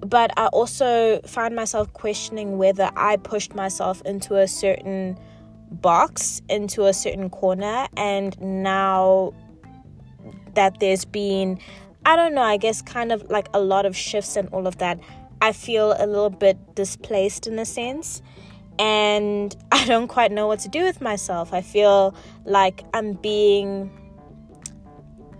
But 0.00 0.30
I 0.36 0.46
also 0.48 1.20
find 1.26 1.56
myself 1.56 1.92
questioning 1.92 2.58
whether 2.58 2.90
I 2.96 3.16
pushed 3.16 3.54
myself 3.54 4.02
into 4.02 4.36
a 4.36 4.46
certain 4.46 5.18
box 5.80 6.42
into 6.48 6.86
a 6.86 6.92
certain 6.92 7.30
corner 7.30 7.86
and 7.96 8.40
now 8.40 9.32
that 10.54 10.80
there's 10.80 11.04
been 11.04 11.58
I 12.06 12.14
don't 12.14 12.34
know, 12.34 12.42
I 12.42 12.56
guess 12.56 12.82
kind 12.82 13.10
of 13.10 13.28
like 13.30 13.48
a 13.52 13.58
lot 13.58 13.84
of 13.84 13.96
shifts 13.96 14.36
and 14.36 14.48
all 14.50 14.68
of 14.68 14.78
that, 14.78 15.00
I 15.42 15.50
feel 15.50 15.92
a 15.98 16.06
little 16.06 16.30
bit 16.30 16.76
displaced 16.76 17.48
in 17.48 17.58
a 17.58 17.64
sense. 17.64 18.22
And 18.78 19.56
I 19.72 19.84
don't 19.86 20.06
quite 20.06 20.30
know 20.30 20.46
what 20.46 20.60
to 20.60 20.68
do 20.68 20.84
with 20.84 21.00
myself. 21.00 21.52
I 21.52 21.62
feel 21.62 22.14
like 22.44 22.84
I'm 22.94 23.14
being, 23.14 23.90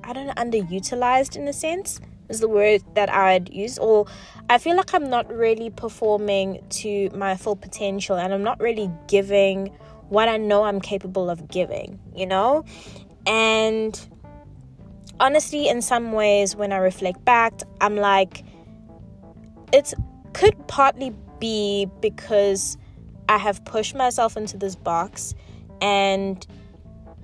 I 0.02 0.12
don't 0.12 0.26
know, 0.26 0.33
underutilized 0.33 1.37
in 1.37 1.47
a 1.47 1.52
sense, 1.52 2.00
is 2.28 2.40
the 2.40 2.49
word 2.49 2.83
that 2.95 3.12
I'd 3.12 3.49
use. 3.55 3.78
Or 3.78 4.07
I 4.50 4.59
feel 4.59 4.76
like 4.76 4.93
I'm 4.93 5.09
not 5.09 5.33
really 5.33 5.71
performing 5.71 6.64
to 6.81 7.11
my 7.11 7.37
full 7.37 7.55
potential 7.55 8.16
and 8.16 8.35
I'm 8.35 8.43
not 8.43 8.59
really 8.59 8.90
giving 9.07 9.71
what 10.09 10.29
I 10.29 10.37
know 10.37 10.65
I'm 10.65 10.81
capable 10.81 11.31
of 11.31 11.49
giving, 11.49 11.99
you 12.15 12.27
know? 12.27 12.65
And 13.27 13.99
honestly, 15.19 15.69
in 15.69 15.83
some 15.83 16.13
ways, 16.13 16.55
when 16.55 16.73
I 16.73 16.77
reflect 16.77 17.25
back, 17.25 17.53
I'm 17.81 17.97
like, 17.97 18.45
it 19.73 19.93
could 20.33 20.55
partly 20.69 21.13
be 21.41 21.89
because 22.01 22.77
I 23.29 23.39
have 23.39 23.65
pushed 23.65 23.95
myself 23.95 24.37
into 24.37 24.57
this 24.57 24.77
box 24.77 25.35
and 25.81 26.47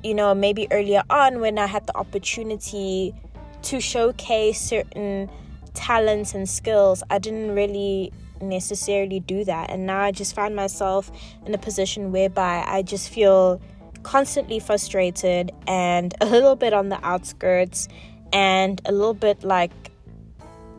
you 0.03 0.15
know 0.15 0.35
maybe 0.35 0.67
earlier 0.71 1.03
on 1.09 1.41
when 1.41 1.59
I 1.59 1.67
had 1.67 1.87
the 1.87 1.97
opportunity 1.97 3.15
to 3.63 3.81
showcase 3.81 4.61
certain 4.61 5.31
talents 5.75 6.35
and 6.35 6.49
skills 6.49 7.03
I 7.09 7.19
didn't 7.19 7.55
really 7.55 8.13
necessarily 8.43 9.21
do 9.21 9.45
that. 9.45 9.71
And 9.71 9.87
now 9.87 10.01
I 10.01 10.13
just 10.13 10.35
find 10.35 10.55
myself 10.55 11.11
in 11.47 11.55
a 11.55 11.59
position 11.59 12.13
whereby 12.13 12.65
I 12.67 12.83
just 12.83 13.09
feel 13.09 13.61
constantly 14.03 14.59
frustrated 14.59 15.53
and 15.67 16.15
a 16.21 16.27
little 16.27 16.57
bit 16.57 16.73
on 16.73 16.89
the 16.89 16.99
outskirts 17.07 17.89
and 18.33 18.81
a 18.85 18.93
little 18.93 19.15
bit 19.15 19.45
like, 19.45 19.73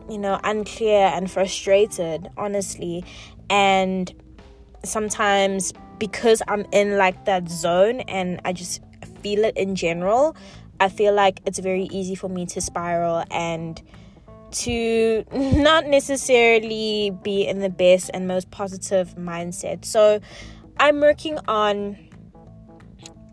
you 0.08 0.18
know, 0.18 0.38
unclear 0.44 1.10
and 1.14 1.30
frustrated, 1.30 2.28
honestly. 2.36 3.04
And 3.48 4.12
sometimes 4.84 5.72
because 5.98 6.42
I'm 6.48 6.66
in 6.72 6.98
like 6.98 7.24
that 7.24 7.48
zone 7.48 8.00
and 8.00 8.40
I 8.44 8.52
just 8.52 8.82
feel 9.22 9.44
it 9.44 9.56
in 9.56 9.74
general, 9.74 10.36
I 10.80 10.88
feel 10.88 11.14
like 11.14 11.40
it's 11.46 11.58
very 11.58 11.84
easy 11.84 12.14
for 12.14 12.28
me 12.28 12.46
to 12.46 12.60
spiral 12.60 13.24
and 13.30 13.80
to 14.54 15.24
not 15.32 15.86
necessarily 15.86 17.12
be 17.22 17.46
in 17.46 17.60
the 17.60 17.70
best 17.70 18.10
and 18.14 18.26
most 18.28 18.50
positive 18.50 19.14
mindset. 19.16 19.84
So 19.84 20.20
I'm 20.78 21.00
working 21.00 21.38
on 21.48 21.96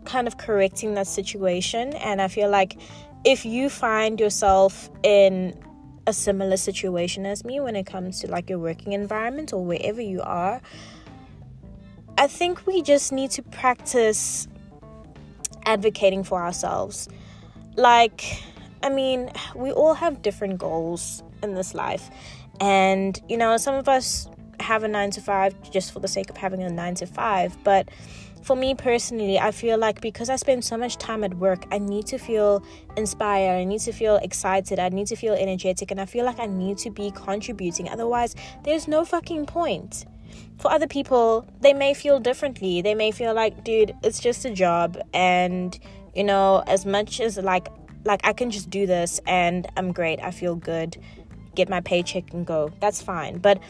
kind 0.04 0.26
of 0.26 0.36
correcting 0.38 0.94
that 0.94 1.06
situation. 1.06 1.94
And 1.94 2.20
I 2.20 2.28
feel 2.28 2.50
like 2.50 2.76
if 3.24 3.44
you 3.44 3.70
find 3.70 4.18
yourself 4.18 4.90
in 5.02 5.58
a 6.06 6.12
similar 6.12 6.56
situation 6.56 7.24
as 7.24 7.44
me 7.44 7.60
when 7.60 7.76
it 7.76 7.86
comes 7.86 8.20
to 8.20 8.26
like 8.26 8.50
your 8.50 8.58
working 8.58 8.92
environment 8.92 9.52
or 9.52 9.64
wherever 9.64 10.00
you 10.00 10.20
are, 10.22 10.60
I 12.18 12.26
think 12.26 12.66
we 12.66 12.82
just 12.82 13.12
need 13.12 13.30
to 13.32 13.42
practice 13.42 14.48
advocating 15.64 16.24
for 16.24 16.42
ourselves. 16.42 17.08
Like, 17.76 18.42
I 18.82 18.88
mean, 18.88 19.30
we 19.54 19.70
all 19.72 19.94
have 19.94 20.22
different 20.22 20.58
goals 20.58 21.22
in 21.42 21.54
this 21.54 21.74
life. 21.74 22.10
And, 22.60 23.20
you 23.28 23.36
know, 23.36 23.56
some 23.56 23.74
of 23.74 23.88
us 23.88 24.28
have 24.60 24.84
a 24.84 24.88
nine 24.88 25.10
to 25.10 25.20
five 25.20 25.54
just 25.70 25.92
for 25.92 26.00
the 26.00 26.08
sake 26.08 26.30
of 26.30 26.36
having 26.36 26.62
a 26.62 26.70
nine 26.70 26.94
to 26.96 27.06
five. 27.06 27.56
But 27.64 27.88
for 28.42 28.56
me 28.56 28.74
personally, 28.74 29.38
I 29.38 29.52
feel 29.52 29.78
like 29.78 30.00
because 30.00 30.28
I 30.28 30.36
spend 30.36 30.64
so 30.64 30.76
much 30.76 30.96
time 30.98 31.22
at 31.24 31.34
work, 31.34 31.64
I 31.70 31.78
need 31.78 32.06
to 32.06 32.18
feel 32.18 32.64
inspired, 32.96 33.56
I 33.56 33.64
need 33.64 33.80
to 33.80 33.92
feel 33.92 34.16
excited, 34.16 34.78
I 34.78 34.88
need 34.88 35.06
to 35.08 35.16
feel 35.16 35.34
energetic, 35.34 35.90
and 35.90 36.00
I 36.00 36.06
feel 36.06 36.24
like 36.24 36.40
I 36.40 36.46
need 36.46 36.78
to 36.78 36.90
be 36.90 37.12
contributing. 37.12 37.88
Otherwise, 37.88 38.34
there's 38.64 38.88
no 38.88 39.04
fucking 39.04 39.46
point. 39.46 40.06
For 40.58 40.72
other 40.72 40.86
people, 40.88 41.46
they 41.60 41.72
may 41.72 41.94
feel 41.94 42.18
differently. 42.18 42.82
They 42.82 42.94
may 42.94 43.10
feel 43.10 43.34
like, 43.34 43.64
dude, 43.64 43.94
it's 44.02 44.18
just 44.18 44.44
a 44.44 44.50
job, 44.50 44.98
and 45.12 45.78
you 46.14 46.24
know, 46.24 46.62
as 46.66 46.84
much 46.84 47.20
as 47.20 47.38
like 47.38 47.68
like 48.04 48.20
I 48.24 48.32
can 48.32 48.50
just 48.50 48.70
do 48.70 48.86
this 48.86 49.20
and 49.26 49.66
I'm 49.76 49.92
great. 49.92 50.20
I 50.22 50.30
feel 50.30 50.56
good. 50.56 50.96
Get 51.54 51.68
my 51.68 51.80
paycheck 51.80 52.32
and 52.32 52.46
go. 52.46 52.70
That's 52.80 53.02
fine. 53.02 53.38
But 53.38 53.60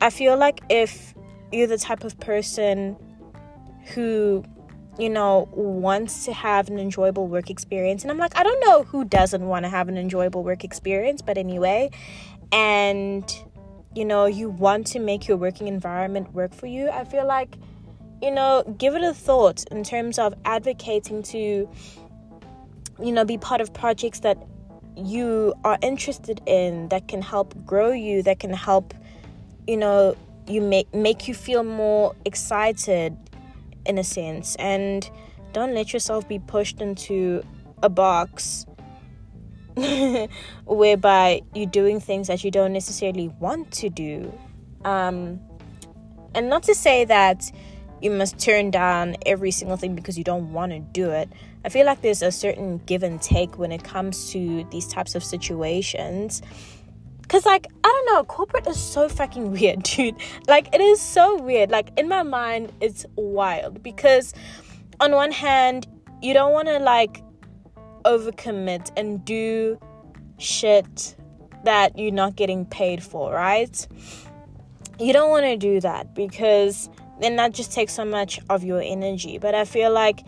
I 0.00 0.10
feel 0.10 0.36
like 0.36 0.60
if 0.68 1.14
you're 1.52 1.66
the 1.66 1.78
type 1.78 2.04
of 2.04 2.18
person 2.20 2.96
who 3.94 4.44
you 4.98 5.08
know 5.08 5.48
wants 5.52 6.24
to 6.26 6.32
have 6.32 6.68
an 6.68 6.78
enjoyable 6.78 7.26
work 7.26 7.50
experience 7.50 8.02
and 8.02 8.10
I'm 8.10 8.18
like 8.18 8.36
I 8.36 8.42
don't 8.42 8.60
know 8.60 8.82
who 8.82 9.04
doesn't 9.04 9.46
want 9.46 9.64
to 9.64 9.68
have 9.68 9.88
an 9.88 9.96
enjoyable 9.96 10.44
work 10.44 10.64
experience 10.64 11.22
but 11.22 11.38
anyway 11.38 11.90
and 12.52 13.24
you 13.94 14.04
know 14.04 14.26
you 14.26 14.50
want 14.50 14.86
to 14.88 14.98
make 14.98 15.26
your 15.26 15.36
working 15.38 15.66
environment 15.66 16.32
work 16.34 16.54
for 16.54 16.66
you 16.66 16.90
I 16.90 17.04
feel 17.04 17.26
like 17.26 17.56
you 18.20 18.30
know 18.30 18.62
give 18.78 18.94
it 18.94 19.02
a 19.02 19.14
thought 19.14 19.64
in 19.70 19.82
terms 19.82 20.18
of 20.18 20.34
advocating 20.44 21.22
to 21.24 21.68
you 23.00 23.12
know, 23.12 23.24
be 23.24 23.38
part 23.38 23.60
of 23.60 23.72
projects 23.72 24.20
that 24.20 24.38
you 24.96 25.54
are 25.64 25.78
interested 25.82 26.40
in 26.46 26.88
that 26.88 27.08
can 27.08 27.22
help 27.22 27.54
grow 27.64 27.92
you, 27.92 28.22
that 28.22 28.40
can 28.40 28.52
help, 28.52 28.94
you 29.66 29.76
know, 29.76 30.16
you 30.46 30.60
make 30.60 30.92
make 30.92 31.28
you 31.28 31.34
feel 31.34 31.62
more 31.62 32.14
excited 32.24 33.16
in 33.86 33.96
a 33.96 34.04
sense 34.04 34.56
and 34.56 35.08
don't 35.52 35.74
let 35.74 35.92
yourself 35.92 36.28
be 36.28 36.38
pushed 36.38 36.80
into 36.80 37.42
a 37.82 37.88
box 37.88 38.66
whereby 40.64 41.40
you're 41.54 41.66
doing 41.66 42.00
things 42.00 42.28
that 42.28 42.44
you 42.44 42.50
don't 42.50 42.72
necessarily 42.72 43.28
want 43.40 43.70
to 43.72 43.88
do. 43.88 44.32
Um, 44.84 45.40
and 46.34 46.48
not 46.48 46.62
to 46.64 46.74
say 46.74 47.04
that 47.04 47.50
you 48.00 48.10
must 48.10 48.38
turn 48.38 48.70
down 48.70 49.16
every 49.26 49.50
single 49.50 49.76
thing 49.76 49.94
because 49.94 50.18
you 50.18 50.24
don't 50.24 50.52
want 50.52 50.72
to 50.72 50.80
do 50.80 51.10
it. 51.10 51.28
I 51.64 51.68
feel 51.68 51.86
like 51.86 52.02
there's 52.02 52.22
a 52.22 52.32
certain 52.32 52.78
give 52.86 53.02
and 53.02 53.20
take 53.20 53.58
when 53.58 53.72
it 53.72 53.84
comes 53.84 54.30
to 54.32 54.64
these 54.70 54.88
types 54.88 55.14
of 55.14 55.22
situations. 55.22 56.42
Cause 57.28 57.46
like 57.46 57.66
I 57.84 57.88
don't 57.88 58.14
know, 58.14 58.24
corporate 58.24 58.66
is 58.66 58.80
so 58.80 59.08
fucking 59.08 59.52
weird, 59.58 59.82
dude. 59.84 60.16
Like 60.48 60.74
it 60.74 60.80
is 60.80 61.00
so 61.00 61.40
weird. 61.40 61.70
Like 61.70 61.90
in 61.96 62.08
my 62.08 62.22
mind, 62.22 62.72
it's 62.80 63.06
wild 63.16 63.82
because 63.82 64.34
on 65.00 65.12
one 65.12 65.32
hand, 65.32 65.86
you 66.20 66.34
don't 66.34 66.52
want 66.52 66.68
to 66.68 66.78
like 66.78 67.22
overcommit 68.04 68.90
and 68.96 69.24
do 69.24 69.78
shit 70.38 71.16
that 71.64 71.96
you're 71.96 72.12
not 72.12 72.36
getting 72.36 72.66
paid 72.66 73.02
for, 73.02 73.32
right? 73.32 73.86
You 74.98 75.12
don't 75.12 75.30
want 75.30 75.44
to 75.46 75.56
do 75.56 75.80
that 75.80 76.14
because 76.14 76.90
then 77.20 77.36
that 77.36 77.52
just 77.52 77.72
takes 77.72 77.92
so 77.94 78.04
much 78.04 78.40
of 78.50 78.64
your 78.64 78.82
energy. 78.82 79.38
But 79.38 79.54
I 79.54 79.64
feel 79.64 79.92
like 79.92 80.24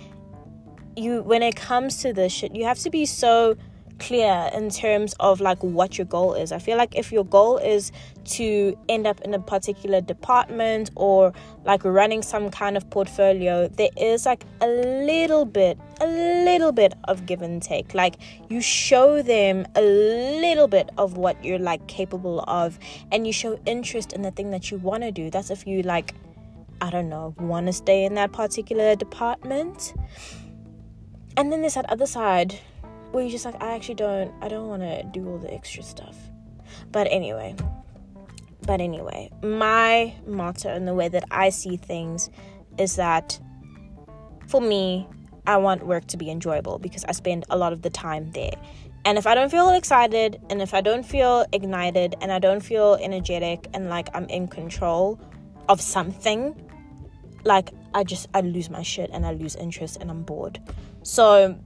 you 0.96 1.22
when 1.22 1.42
it 1.42 1.56
comes 1.56 1.98
to 2.02 2.12
this 2.12 2.32
shit, 2.32 2.54
you 2.54 2.64
have 2.64 2.78
to 2.80 2.90
be 2.90 3.06
so 3.06 3.56
clear 3.98 4.50
in 4.52 4.70
terms 4.70 5.14
of 5.20 5.40
like 5.40 5.62
what 5.62 5.98
your 5.98 6.06
goal 6.06 6.34
is. 6.34 6.52
I 6.52 6.58
feel 6.58 6.76
like 6.76 6.96
if 6.96 7.12
your 7.12 7.24
goal 7.24 7.58
is 7.58 7.92
to 8.24 8.76
end 8.88 9.06
up 9.06 9.20
in 9.20 9.34
a 9.34 9.38
particular 9.38 10.00
department 10.00 10.90
or 10.96 11.32
like 11.64 11.84
running 11.84 12.22
some 12.22 12.50
kind 12.50 12.76
of 12.76 12.88
portfolio, 12.90 13.68
there 13.68 13.90
is 13.96 14.26
like 14.26 14.44
a 14.60 14.66
little 14.66 15.44
bit, 15.44 15.78
a 16.00 16.06
little 16.06 16.72
bit 16.72 16.94
of 17.04 17.26
give 17.26 17.42
and 17.42 17.62
take. 17.62 17.94
Like 17.94 18.16
you 18.48 18.60
show 18.60 19.22
them 19.22 19.66
a 19.74 19.82
little 19.82 20.68
bit 20.68 20.90
of 20.98 21.16
what 21.16 21.42
you're 21.44 21.58
like 21.58 21.86
capable 21.86 22.40
of 22.40 22.78
and 23.12 23.26
you 23.26 23.32
show 23.32 23.58
interest 23.66 24.12
in 24.12 24.22
the 24.22 24.30
thing 24.30 24.50
that 24.50 24.70
you 24.70 24.78
want 24.78 25.02
to 25.02 25.12
do. 25.12 25.30
That's 25.30 25.50
if 25.50 25.66
you 25.66 25.82
like 25.82 26.14
I 26.80 26.90
don't 26.90 27.08
know, 27.08 27.34
want 27.38 27.66
to 27.66 27.72
stay 27.72 28.04
in 28.04 28.14
that 28.14 28.32
particular 28.32 28.94
department. 28.96 29.94
And 31.36 31.50
then 31.52 31.60
there's 31.60 31.74
that 31.74 31.90
other 31.90 32.06
side 32.06 32.58
where 33.12 33.22
you're 33.22 33.32
just 33.32 33.44
like, 33.44 33.60
I 33.62 33.74
actually 33.74 33.96
don't, 33.96 34.32
I 34.40 34.48
don't 34.48 34.68
want 34.68 34.82
to 34.82 35.02
do 35.04 35.28
all 35.28 35.38
the 35.38 35.52
extra 35.52 35.82
stuff. 35.82 36.16
But 36.90 37.06
anyway, 37.10 37.56
but 38.62 38.80
anyway, 38.80 39.30
my 39.42 40.14
motto 40.26 40.68
and 40.68 40.86
the 40.86 40.94
way 40.94 41.08
that 41.08 41.24
I 41.30 41.50
see 41.50 41.76
things 41.76 42.30
is 42.78 42.96
that 42.96 43.38
for 44.48 44.60
me, 44.60 45.06
I 45.46 45.58
want 45.58 45.86
work 45.86 46.06
to 46.06 46.16
be 46.16 46.30
enjoyable 46.30 46.78
because 46.78 47.04
I 47.04 47.12
spend 47.12 47.44
a 47.50 47.56
lot 47.56 47.72
of 47.72 47.82
the 47.82 47.90
time 47.90 48.30
there. 48.32 48.54
And 49.04 49.18
if 49.18 49.26
I 49.26 49.34
don't 49.34 49.50
feel 49.50 49.70
excited 49.70 50.40
and 50.48 50.62
if 50.62 50.72
I 50.72 50.80
don't 50.80 51.04
feel 51.04 51.44
ignited 51.52 52.14
and 52.22 52.32
I 52.32 52.38
don't 52.38 52.60
feel 52.60 52.94
energetic 52.94 53.68
and 53.74 53.90
like 53.90 54.08
I'm 54.14 54.24
in 54.26 54.48
control 54.48 55.20
of 55.68 55.80
something, 55.80 56.54
like 57.44 57.70
I 57.94 58.04
just 58.04 58.28
I 58.34 58.40
lose 58.42 58.68
my 58.68 58.82
shit 58.82 59.10
and 59.12 59.24
I 59.24 59.32
lose 59.32 59.54
interest 59.56 59.98
and 60.00 60.10
I'm 60.10 60.22
bored. 60.22 60.60
So 61.02 61.58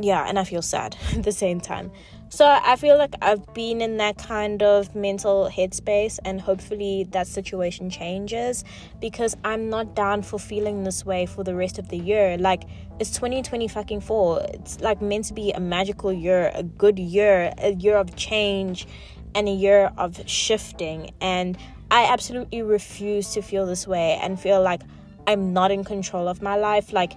yeah, 0.00 0.24
and 0.26 0.38
I 0.38 0.44
feel 0.44 0.62
sad 0.62 0.96
at 1.14 1.22
the 1.22 1.32
same 1.32 1.60
time. 1.60 1.90
So 2.28 2.46
I 2.46 2.76
feel 2.76 2.96
like 2.96 3.14
I've 3.20 3.52
been 3.52 3.82
in 3.82 3.98
that 3.98 4.16
kind 4.16 4.62
of 4.62 4.94
mental 4.94 5.50
headspace, 5.52 6.18
and 6.24 6.40
hopefully 6.40 7.06
that 7.10 7.26
situation 7.26 7.90
changes 7.90 8.64
because 9.02 9.36
I'm 9.44 9.68
not 9.68 9.94
down 9.94 10.22
for 10.22 10.38
feeling 10.38 10.82
this 10.84 11.04
way 11.04 11.26
for 11.26 11.44
the 11.44 11.54
rest 11.54 11.78
of 11.78 11.90
the 11.90 11.98
year. 11.98 12.38
Like 12.38 12.64
it's 12.98 13.10
2020 13.10 13.68
fucking 13.68 14.00
four. 14.00 14.40
It's 14.48 14.80
like 14.80 15.02
meant 15.02 15.26
to 15.26 15.34
be 15.34 15.52
a 15.52 15.60
magical 15.60 16.10
year, 16.10 16.50
a 16.54 16.62
good 16.62 16.98
year, 16.98 17.52
a 17.58 17.74
year 17.74 17.96
of 17.96 18.16
change, 18.16 18.86
and 19.34 19.46
a 19.46 19.52
year 19.52 19.92
of 19.98 20.26
shifting. 20.26 21.12
And 21.20 21.58
I 21.90 22.04
absolutely 22.04 22.62
refuse 22.62 23.34
to 23.34 23.42
feel 23.42 23.66
this 23.66 23.86
way 23.86 24.18
and 24.22 24.40
feel 24.40 24.62
like 24.62 24.80
I'm 25.26 25.52
not 25.52 25.70
in 25.70 25.84
control 25.84 26.28
of 26.28 26.42
my 26.42 26.56
life. 26.56 26.92
Like 26.92 27.12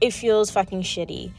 it 0.00 0.12
feels 0.12 0.50
fucking 0.50 0.82
shitty. 0.82 1.32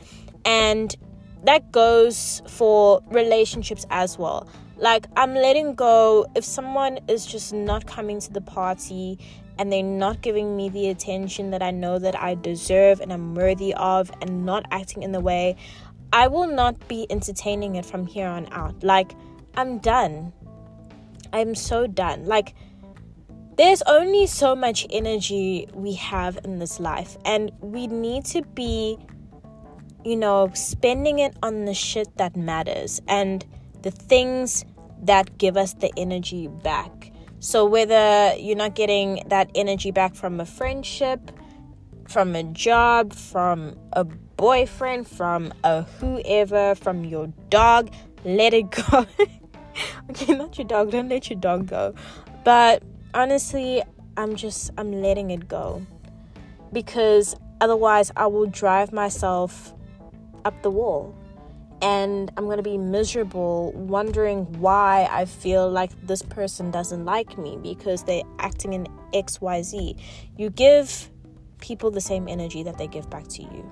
And 0.46 0.96
that 1.44 1.72
goes 1.72 2.42
for 2.48 3.02
relationships 3.12 3.86
as 3.90 4.18
well. 4.18 4.48
Like, 4.78 5.08
I'm 5.16 5.34
letting 5.34 5.76
go 5.76 6.26
if 6.36 6.44
someone 6.44 7.00
is 7.08 7.26
just 7.26 7.54
not 7.54 7.88
coming 7.88 8.20
to 8.20 8.34
the 8.34 8.42
party 8.42 9.20
and 9.58 9.72
they're 9.72 9.84
not 9.84 10.22
giving 10.22 10.58
me 10.58 10.68
the 10.68 10.90
attention 10.90 11.52
that 11.52 11.62
I 11.62 11.72
know 11.72 11.98
that 11.98 12.20
I 12.22 12.36
deserve 12.36 13.00
and 13.00 13.14
I'm 13.14 13.36
worthy 13.36 13.74
of 13.76 14.12
and 14.22 14.46
not 14.46 14.66
acting 14.72 15.04
in 15.04 15.14
the 15.14 15.22
way, 15.22 15.56
I 16.12 16.28
will 16.28 16.48
not 16.48 16.88
be 16.88 17.08
entertaining 17.10 17.76
it 17.76 17.86
from 17.86 18.06
here 18.06 18.28
on 18.28 18.48
out. 18.52 18.84
Like, 18.84 19.14
I'm 19.56 19.78
done. 19.78 20.34
I'm 21.32 21.56
so 21.56 21.88
done. 21.88 22.26
Like, 22.26 22.54
there's 23.58 23.82
only 23.84 24.28
so 24.28 24.56
much 24.56 24.86
energy 24.90 25.68
we 25.74 25.94
have 25.94 26.38
in 26.44 26.60
this 26.60 26.80
life, 26.80 27.18
and 27.26 27.52
we 27.62 27.88
need 27.88 28.26
to 28.26 28.42
be 28.42 28.98
you 30.06 30.16
know, 30.16 30.52
spending 30.54 31.20
it 31.20 31.36
on 31.42 31.66
the 31.66 31.74
shit 31.74 32.16
that 32.18 32.38
matters 32.38 33.02
and 33.08 33.44
the 33.82 33.90
things 33.90 34.64
that 35.02 35.38
give 35.40 35.58
us 35.58 35.74
the 35.74 35.92
energy 35.98 36.48
back. 36.48 37.12
So, 37.40 37.66
whether 37.66 38.34
you're 38.38 38.56
not 38.56 38.76
getting 38.76 39.24
that 39.28 39.50
energy 39.56 39.92
back 39.92 40.16
from 40.16 40.40
a 40.40 40.46
friendship, 40.46 41.32
from 42.08 42.36
a 42.36 42.44
job, 42.44 43.14
from 43.14 43.76
a 43.94 44.04
boyfriend, 44.04 45.08
from 45.08 45.54
a 45.64 45.82
whoever, 45.82 46.76
from 46.76 47.04
your 47.04 47.28
dog, 47.50 47.92
let 48.24 48.54
it 48.54 48.70
go. 48.70 49.08
okay, 50.12 50.34
not 50.36 50.58
your 50.58 50.68
dog, 50.68 50.92
don't 50.92 51.10
let 51.10 51.30
your 51.30 51.40
dog 51.40 51.68
go. 51.68 51.96
But 52.44 52.84
honestly, 53.16 53.82
I'm 54.18 54.36
just, 54.36 54.70
I'm 54.78 54.92
letting 55.02 55.32
it 55.32 55.48
go 55.48 55.86
because 56.72 57.36
otherwise 57.62 58.12
I 58.16 58.28
will 58.28 58.46
drive 58.46 58.94
myself 58.94 59.74
up 60.44 60.62
the 60.62 60.70
wall. 60.70 61.16
And 61.82 62.32
I'm 62.38 62.46
going 62.46 62.58
to 62.58 62.64
be 62.64 62.78
miserable 62.78 63.72
wondering 63.74 64.46
why 64.60 65.08
I 65.12 65.26
feel 65.26 65.70
like 65.70 65.92
this 66.06 66.22
person 66.22 66.72
doesn't 66.72 67.06
like 67.06 67.38
me 67.38 67.58
because 67.62 68.04
they're 68.04 68.24
acting 68.40 68.74
in 68.74 68.88
XYZ. 69.14 70.00
You 70.38 70.50
give 70.50 71.12
people 71.60 71.92
the 71.92 72.02
same 72.02 72.28
energy 72.28 72.64
that 72.64 72.78
they 72.78 72.88
give 72.88 73.10
back 73.10 73.28
to 73.28 73.44
you. 73.44 73.72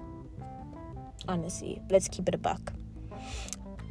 Honestly, 1.28 1.82
let's 1.90 2.08
keep 2.10 2.28
it 2.28 2.36
a 2.36 2.38
buck. 2.38 2.74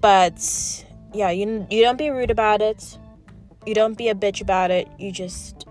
But 0.01 0.85
yeah, 1.15 1.31
you 1.31 1.67
you 1.71 1.83
don't 1.83 1.97
be 1.97 2.11
rude 2.11 2.31
about 2.31 2.61
it. 2.61 2.99
You 3.67 3.75
don't 3.75 3.97
be 3.97 4.09
a 4.09 4.15
bitch 4.15 4.41
about 4.41 4.71
it. 4.71 4.89
You 4.99 5.13
just 5.13 5.67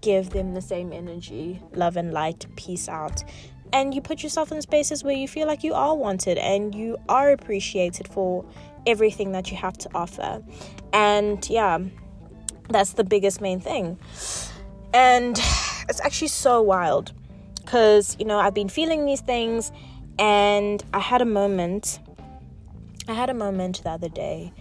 give 0.00 0.30
them 0.30 0.54
the 0.54 0.60
same 0.60 0.92
energy, 0.92 1.60
love 1.74 1.96
and 1.96 2.12
light, 2.12 2.46
peace 2.56 2.88
out 2.88 3.22
and 3.72 3.94
you 3.94 4.00
put 4.00 4.22
yourself 4.22 4.52
in 4.52 4.60
spaces 4.60 5.02
where 5.02 5.14
you 5.14 5.26
feel 5.26 5.46
like 5.46 5.64
you 5.64 5.74
are 5.74 5.96
wanted 5.96 6.38
and 6.38 6.74
you 6.74 6.98
are 7.08 7.30
appreciated 7.30 8.06
for 8.06 8.44
everything 8.86 9.32
that 9.32 9.50
you 9.50 9.56
have 9.56 9.76
to 9.78 9.88
offer. 9.94 10.42
And 10.92 11.48
yeah, 11.48 11.78
that's 12.68 12.92
the 12.92 13.04
biggest 13.04 13.40
main 13.40 13.60
thing. 13.60 13.98
And 14.92 15.38
it's 15.88 16.00
actually 16.02 16.28
so 16.28 16.60
wild 16.60 17.12
because, 17.56 18.16
you 18.18 18.26
know, 18.26 18.38
I've 18.38 18.54
been 18.54 18.68
feeling 18.68 19.06
these 19.06 19.22
things 19.22 19.72
and 20.18 20.84
I 20.92 20.98
had 20.98 21.22
a 21.22 21.26
moment. 21.26 21.98
I 23.08 23.14
had 23.14 23.30
a 23.30 23.34
moment 23.34 23.82
the 23.82 23.90
other 23.90 24.08
day. 24.08 24.52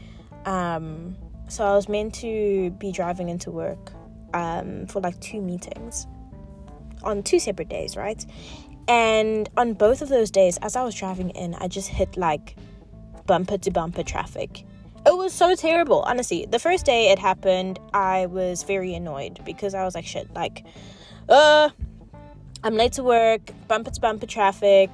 Um, 0.45 1.17
so 1.51 1.65
I 1.65 1.75
was 1.75 1.89
meant 1.89 2.15
to 2.15 2.69
be 2.79 2.93
driving 2.93 3.27
into 3.27 3.51
work 3.51 3.91
um, 4.33 4.87
for 4.87 5.01
like 5.01 5.19
two 5.19 5.41
meetings 5.41 6.07
on 7.03 7.23
two 7.23 7.39
separate 7.39 7.67
days, 7.67 7.97
right? 7.97 8.25
And 8.87 9.49
on 9.57 9.73
both 9.73 10.01
of 10.01 10.07
those 10.07 10.31
days, 10.31 10.57
as 10.61 10.77
I 10.77 10.83
was 10.83 10.95
driving 10.95 11.31
in, 11.31 11.55
I 11.55 11.67
just 11.67 11.89
hit 11.89 12.15
like 12.15 12.55
bumper 13.25 13.57
to 13.57 13.69
bumper 13.69 14.01
traffic. 14.01 14.63
It 15.05 15.17
was 15.17 15.33
so 15.33 15.53
terrible, 15.55 16.03
honestly. 16.03 16.45
The 16.49 16.57
first 16.57 16.85
day 16.85 17.09
it 17.09 17.19
happened, 17.19 17.79
I 17.93 18.27
was 18.27 18.63
very 18.63 18.93
annoyed 18.93 19.43
because 19.43 19.73
I 19.73 19.83
was 19.83 19.93
like, 19.93 20.05
shit, 20.05 20.33
like, 20.33 20.63
uh, 21.27 21.69
I'm 22.63 22.75
late 22.75 22.93
to 22.93 23.03
work, 23.03 23.51
bumper 23.67 23.91
to 23.91 23.99
bumper 23.99 24.25
traffic. 24.25 24.89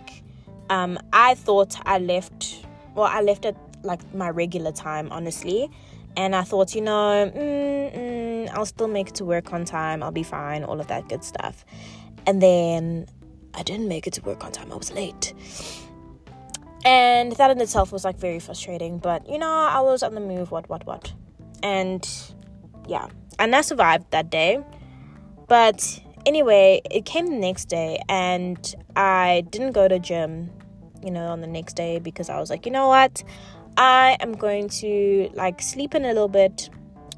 Um, 0.72 0.98
I 1.14 1.36
thought 1.36 1.76
I 1.86 2.00
left, 2.00 2.66
well, 2.96 3.06
I 3.06 3.22
left 3.22 3.46
at 3.46 3.56
like 3.84 4.02
my 4.16 4.32
regular 4.32 4.72
time, 4.72 5.10
honestly. 5.12 5.70
And 6.18 6.36
I 6.36 6.42
thought, 6.42 6.74
you 6.74 6.82
know, 6.82 7.32
mm, 7.34 7.96
mm, 7.96 8.50
I'll 8.50 8.66
still 8.66 8.88
make 8.88 9.10
it 9.10 9.16
to 9.16 9.26
work 9.26 9.54
on 9.54 9.66
time, 9.66 10.02
I'll 10.02 10.12
be 10.12 10.24
fine, 10.24 10.64
all 10.64 10.82
of 10.82 10.88
that 10.88 11.08
good 11.08 11.24
stuff. 11.24 11.64
And 12.26 12.42
then 12.42 13.08
I 13.54 13.62
didn't 13.62 13.88
make 13.88 14.08
it 14.08 14.14
to 14.14 14.22
work 14.24 14.44
on 14.44 14.52
time. 14.52 14.72
I 14.72 14.76
was 14.76 14.92
late. 14.92 15.34
And 16.84 17.32
that 17.34 17.52
in 17.52 17.62
itself 17.62 17.92
was 17.92 18.04
like 18.04 18.18
very 18.18 18.40
frustrating. 18.40 18.98
But 18.98 19.30
you 19.30 19.38
know, 19.38 19.48
I 19.48 19.80
was 19.82 20.02
on 20.02 20.16
the 20.16 20.22
move, 20.22 20.50
what, 20.50 20.68
what, 20.70 20.86
what. 20.88 21.14
And 21.62 22.08
yeah. 22.88 23.08
And 23.38 23.56
I 23.56 23.62
survived 23.62 24.10
that 24.10 24.32
day. 24.32 24.64
But 25.48 26.02
anyway, 26.26 26.82
it 26.90 27.06
came 27.06 27.28
the 27.28 27.38
next 27.38 27.66
day 27.66 28.02
and 28.10 28.76
I 28.96 29.46
didn't 29.52 29.74
go 29.74 29.88
to 29.88 30.00
gym, 30.00 30.50
you 31.04 31.12
know, 31.12 31.28
on 31.28 31.42
the 31.42 31.48
next 31.48 31.76
day 31.76 32.00
because 32.00 32.28
I 32.28 32.40
was 32.40 32.50
like, 32.50 32.66
you 32.66 32.72
know 32.72 32.88
what? 32.88 33.24
I 33.78 34.18
am 34.20 34.34
going 34.34 34.70
to 34.82 35.30
like 35.36 35.62
sleep 35.62 35.94
in 35.94 36.04
a 36.04 36.08
little 36.08 36.28
bit, 36.28 36.70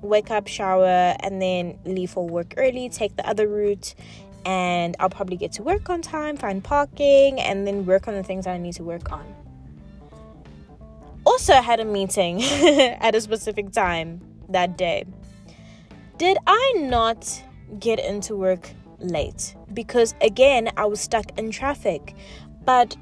wake 0.01 0.29
up, 0.29 0.47
shower, 0.47 1.15
and 1.21 1.41
then 1.41 1.79
leave 1.85 2.11
for 2.11 2.27
work 2.27 2.53
early, 2.57 2.89
take 2.89 3.15
the 3.15 3.27
other 3.27 3.47
route, 3.47 3.95
and 4.45 4.95
I'll 4.99 5.09
probably 5.09 5.37
get 5.37 5.53
to 5.53 5.63
work 5.63 5.89
on 5.89 6.01
time, 6.01 6.35
find 6.35 6.61
parking, 6.61 7.39
and 7.39 7.65
then 7.65 7.85
work 7.85 8.09
on 8.09 8.13
the 8.13 8.23
things 8.23 8.45
I 8.45 8.57
need 8.57 8.73
to 8.73 8.83
work 8.83 9.11
on. 9.11 9.25
Also, 11.25 11.53
I 11.53 11.61
had 11.61 11.79
a 11.79 11.85
meeting 11.85 12.43
at 12.43 13.15
a 13.15 13.21
specific 13.21 13.71
time 13.71 14.19
that 14.49 14.77
day. 14.77 15.05
Did 16.17 16.37
I 16.45 16.73
not 16.75 17.41
get 17.79 17.99
into 17.99 18.35
work 18.35 18.69
late? 18.99 19.55
Because 19.73 20.13
again, 20.21 20.69
I 20.75 20.85
was 20.85 20.99
stuck 20.99 21.37
in 21.37 21.51
traffic. 21.51 22.15
But 22.65 22.97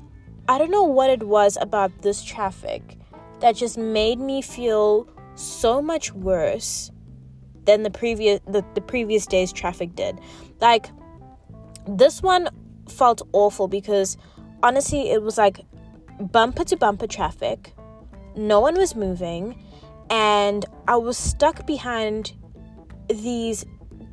I 0.47 0.57
don't 0.57 0.71
know 0.71 0.83
what 0.83 1.09
it 1.09 1.23
was 1.23 1.57
about 1.59 2.03
this 2.03 2.23
traffic 2.23 2.96
that 3.39 3.55
just 3.55 3.77
made 3.77 4.19
me 4.19 4.41
feel 4.41 5.07
so 5.35 5.81
much 5.81 6.13
worse 6.13 6.91
than 7.65 7.83
the 7.83 7.91
previous 7.91 8.39
the, 8.47 8.65
the 8.73 8.81
previous 8.81 9.25
day's 9.25 9.51
traffic 9.51 9.95
did. 9.95 10.19
Like 10.59 10.89
this 11.87 12.21
one 12.21 12.49
felt 12.89 13.21
awful 13.33 13.67
because 13.67 14.17
honestly, 14.63 15.11
it 15.11 15.21
was 15.21 15.37
like 15.37 15.59
bumper 16.19 16.63
to 16.65 16.77
bumper 16.77 17.07
traffic. 17.07 17.73
No 18.35 18.59
one 18.59 18.75
was 18.75 18.95
moving, 18.95 19.61
and 20.09 20.65
I 20.87 20.97
was 20.97 21.17
stuck 21.17 21.65
behind 21.65 22.33
these. 23.09 23.65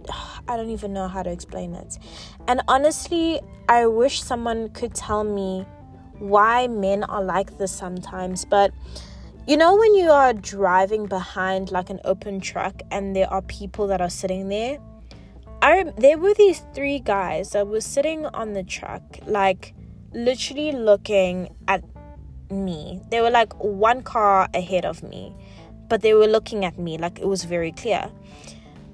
I 0.49 0.57
don't 0.57 0.71
even 0.71 0.93
know 0.93 1.09
how 1.09 1.23
to 1.23 1.31
explain 1.31 1.75
it. 1.75 1.99
And 2.47 2.61
honestly, 2.69 3.41
I 3.69 3.87
wish 3.87 4.23
someone 4.23 4.69
could 4.71 4.95
tell 4.95 5.25
me 5.25 5.65
why 6.19 6.67
men 6.69 7.03
are 7.05 7.23
like 7.23 7.57
this 7.59 7.73
sometimes. 7.73 8.45
But 8.45 8.73
you 9.47 9.57
know, 9.57 9.77
when 9.77 9.95
you 9.95 10.11
are 10.11 10.33
driving 10.33 11.07
behind 11.07 11.71
like 11.71 11.91
an 11.91 12.01
open 12.05 12.41
truck 12.41 12.81
and 12.91 13.15
there 13.15 13.31
are 13.31 13.43
people 13.43 13.87
that 13.89 14.01
are 14.01 14.11
sitting 14.11 14.49
there 14.49 14.79
I 15.65 15.85
there 15.97 16.19
were 16.19 16.35
these 16.35 16.63
three 16.75 16.99
guys 16.99 17.53
that 17.53 17.67
were 17.67 17.81
sitting 17.81 18.27
on 18.27 18.53
the 18.53 18.63
truck, 18.63 19.03
like 19.25 19.73
literally 20.13 20.73
looking 20.73 21.57
at 21.67 21.83
me. 22.51 23.01
They 23.11 23.23
were 23.23 23.31
like 23.31 23.55
one 23.65 24.03
car 24.03 24.47
ahead 24.53 24.85
of 24.85 25.03
me, 25.03 25.35
but 25.89 26.03
they 26.03 26.13
were 26.13 26.27
looking 26.27 26.67
at 26.67 26.79
me 26.79 26.99
like 26.99 27.19
it 27.19 27.27
was 27.27 27.45
very 27.45 27.73
clear. 27.73 28.11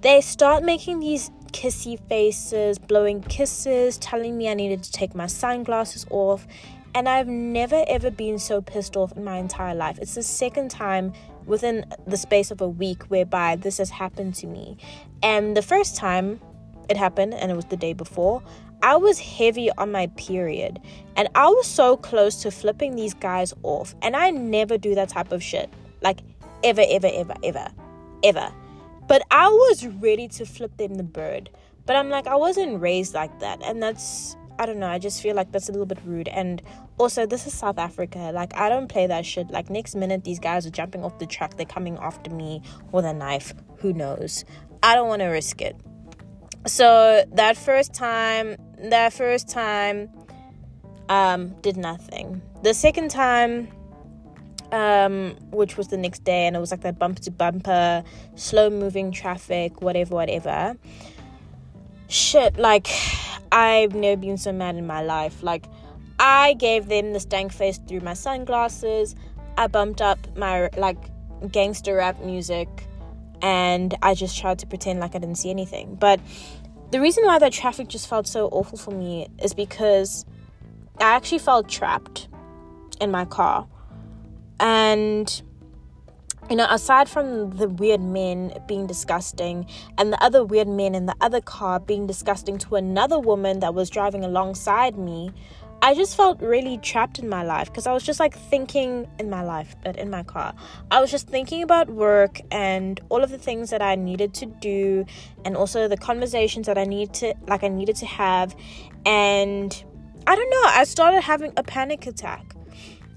They 0.02 0.20
start 0.20 0.62
making 0.62 1.00
these 1.00 1.32
kissy 1.50 1.98
faces, 2.08 2.78
blowing 2.78 3.20
kisses, 3.22 3.98
telling 3.98 4.38
me 4.38 4.48
I 4.48 4.54
needed 4.54 4.84
to 4.84 4.92
take 4.92 5.12
my 5.12 5.26
sunglasses 5.26 6.06
off. 6.08 6.46
And 6.94 7.08
I've 7.08 7.28
never 7.28 7.84
ever 7.86 8.10
been 8.10 8.38
so 8.38 8.60
pissed 8.60 8.96
off 8.96 9.12
in 9.16 9.24
my 9.24 9.36
entire 9.36 9.74
life. 9.74 9.98
It's 10.00 10.14
the 10.16 10.22
second 10.22 10.70
time 10.70 11.12
within 11.46 11.84
the 12.06 12.16
space 12.16 12.50
of 12.50 12.60
a 12.60 12.68
week 12.68 13.04
whereby 13.04 13.56
this 13.56 13.78
has 13.78 13.90
happened 13.90 14.34
to 14.36 14.46
me. 14.46 14.76
And 15.22 15.56
the 15.56 15.62
first 15.62 15.96
time 15.96 16.40
it 16.88 16.96
happened, 16.96 17.34
and 17.34 17.50
it 17.50 17.54
was 17.54 17.66
the 17.66 17.76
day 17.76 17.92
before, 17.92 18.42
I 18.82 18.96
was 18.96 19.18
heavy 19.18 19.70
on 19.72 19.92
my 19.92 20.08
period. 20.16 20.80
And 21.16 21.28
I 21.34 21.46
was 21.46 21.66
so 21.66 21.96
close 21.96 22.42
to 22.42 22.50
flipping 22.50 22.96
these 22.96 23.14
guys 23.14 23.54
off. 23.62 23.94
And 24.02 24.16
I 24.16 24.30
never 24.30 24.76
do 24.76 24.94
that 24.96 25.10
type 25.10 25.32
of 25.32 25.42
shit. 25.42 25.70
Like, 26.00 26.20
ever, 26.64 26.82
ever, 26.88 27.10
ever, 27.12 27.34
ever, 27.44 27.68
ever. 28.24 28.52
But 29.06 29.22
I 29.30 29.48
was 29.48 29.86
ready 29.86 30.28
to 30.28 30.46
flip 30.46 30.76
them 30.76 30.94
the 30.94 31.02
bird. 31.02 31.50
But 31.86 31.96
I'm 31.96 32.10
like, 32.10 32.26
I 32.26 32.36
wasn't 32.36 32.80
raised 32.80 33.14
like 33.14 33.38
that. 33.40 33.60
And 33.62 33.82
that's, 33.82 34.36
I 34.60 34.66
don't 34.66 34.78
know, 34.78 34.88
I 34.88 34.98
just 34.98 35.22
feel 35.22 35.34
like 35.34 35.52
that's 35.52 35.70
a 35.70 35.72
little 35.72 35.86
bit 35.86 36.00
rude. 36.04 36.28
And 36.28 36.60
also, 36.98 37.24
this 37.24 37.46
is 37.46 37.54
South 37.54 37.78
Africa. 37.78 38.30
Like, 38.34 38.54
I 38.54 38.68
don't 38.68 38.88
play 38.88 39.06
that 39.06 39.24
shit. 39.24 39.50
Like, 39.50 39.70
next 39.70 39.94
minute, 39.94 40.22
these 40.22 40.38
guys 40.38 40.66
are 40.66 40.70
jumping 40.70 41.02
off 41.02 41.18
the 41.18 41.24
truck, 41.24 41.56
they're 41.56 41.64
coming 41.64 41.96
after 41.96 42.30
me 42.30 42.60
with 42.92 43.06
a 43.06 43.14
knife. 43.14 43.54
Who 43.78 43.94
knows? 43.94 44.44
I 44.82 44.94
don't 44.94 45.08
want 45.08 45.20
to 45.20 45.28
risk 45.28 45.62
it. 45.62 45.76
So, 46.66 47.24
that 47.32 47.56
first 47.56 47.94
time, 47.94 48.56
that 48.90 49.14
first 49.14 49.48
time, 49.48 50.10
um, 51.08 51.54
did 51.62 51.78
nothing. 51.78 52.42
The 52.62 52.74
second 52.74 53.10
time, 53.10 53.68
um, 54.72 55.36
which 55.52 55.78
was 55.78 55.88
the 55.88 55.96
next 55.96 56.22
day, 56.24 56.46
and 56.46 56.54
it 56.54 56.58
was 56.58 56.70
like 56.70 56.82
that 56.82 56.98
bumper 56.98 57.22
to 57.22 57.30
bumper, 57.30 58.04
slow 58.34 58.68
moving 58.68 59.10
traffic, 59.10 59.80
whatever, 59.80 60.16
whatever. 60.16 60.76
Shit, 62.08 62.58
like, 62.58 62.88
I've 63.52 63.94
never 63.94 64.20
been 64.20 64.38
so 64.38 64.52
mad 64.52 64.76
in 64.76 64.86
my 64.86 65.02
life. 65.02 65.42
Like, 65.42 65.66
I 66.18 66.54
gave 66.54 66.86
them 66.88 67.12
the 67.12 67.20
stank 67.20 67.52
face 67.52 67.78
through 67.78 68.00
my 68.00 68.14
sunglasses. 68.14 69.14
I 69.56 69.66
bumped 69.66 70.00
up 70.00 70.18
my, 70.36 70.68
like, 70.76 70.98
gangster 71.50 71.96
rap 71.96 72.20
music, 72.20 72.68
and 73.42 73.94
I 74.02 74.14
just 74.14 74.38
tried 74.38 74.58
to 74.60 74.66
pretend 74.66 75.00
like 75.00 75.14
I 75.14 75.18
didn't 75.18 75.36
see 75.36 75.50
anything. 75.50 75.94
But 75.94 76.20
the 76.90 77.00
reason 77.00 77.24
why 77.24 77.38
that 77.38 77.52
traffic 77.52 77.88
just 77.88 78.08
felt 78.08 78.26
so 78.26 78.48
awful 78.48 78.78
for 78.78 78.90
me 78.90 79.28
is 79.42 79.54
because 79.54 80.24
I 80.98 81.04
actually 81.04 81.38
felt 81.38 81.68
trapped 81.68 82.28
in 83.00 83.10
my 83.10 83.24
car 83.24 83.66
and 84.58 85.42
you 86.50 86.56
know, 86.56 86.66
aside 86.68 87.08
from 87.08 87.50
the 87.50 87.68
weird 87.68 88.00
men 88.00 88.52
being 88.66 88.88
disgusting 88.88 89.64
and 89.96 90.12
the 90.12 90.20
other 90.22 90.44
weird 90.44 90.66
men 90.66 90.96
in 90.96 91.06
the 91.06 91.14
other 91.20 91.40
car 91.40 91.78
being 91.78 92.08
disgusting 92.08 92.58
to 92.58 92.74
another 92.74 93.20
woman 93.20 93.60
that 93.60 93.72
was 93.72 93.88
driving 93.88 94.24
alongside 94.24 94.98
me, 94.98 95.30
I 95.80 95.94
just 95.94 96.16
felt 96.16 96.42
really 96.42 96.76
trapped 96.78 97.20
in 97.20 97.28
my 97.28 97.44
life 97.44 97.68
because 97.68 97.86
I 97.86 97.92
was 97.92 98.02
just 98.02 98.18
like 98.18 98.36
thinking 98.36 99.08
in 99.20 99.30
my 99.30 99.42
life, 99.42 99.76
but 99.84 99.96
in 99.96 100.10
my 100.10 100.24
car. 100.24 100.52
I 100.90 101.00
was 101.00 101.12
just 101.12 101.28
thinking 101.28 101.62
about 101.62 101.88
work 101.88 102.40
and 102.50 103.00
all 103.10 103.22
of 103.22 103.30
the 103.30 103.38
things 103.38 103.70
that 103.70 103.80
I 103.80 103.94
needed 103.94 104.34
to 104.34 104.46
do 104.46 105.06
and 105.44 105.56
also 105.56 105.86
the 105.86 105.96
conversations 105.96 106.66
that 106.66 106.76
I 106.76 106.84
need 106.84 107.14
to 107.14 107.32
like 107.46 107.62
I 107.62 107.68
needed 107.68 107.94
to 107.96 108.06
have 108.06 108.56
and 109.06 109.84
I 110.26 110.34
don't 110.34 110.50
know, 110.50 110.62
I 110.64 110.82
started 110.82 111.22
having 111.22 111.52
a 111.56 111.62
panic 111.62 112.08
attack. 112.08 112.56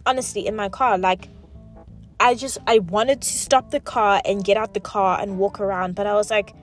Honestly, 0.06 0.46
in 0.46 0.56
my 0.56 0.70
car 0.70 1.00
like 1.00 1.30
I 2.24 2.36
just 2.36 2.58
I 2.68 2.80
wanted 2.80 3.22
to 3.22 3.28
stop 3.28 3.72
the 3.72 3.82
car 3.82 4.22
and 4.24 4.46
get 4.46 4.56
out 4.56 4.74
the 4.74 4.80
car 4.80 5.20
and 5.20 5.38
walk 5.38 5.60
around, 5.60 5.94
but 5.94 6.08
I 6.08 6.14
was 6.14 6.32
like, 6.32 6.56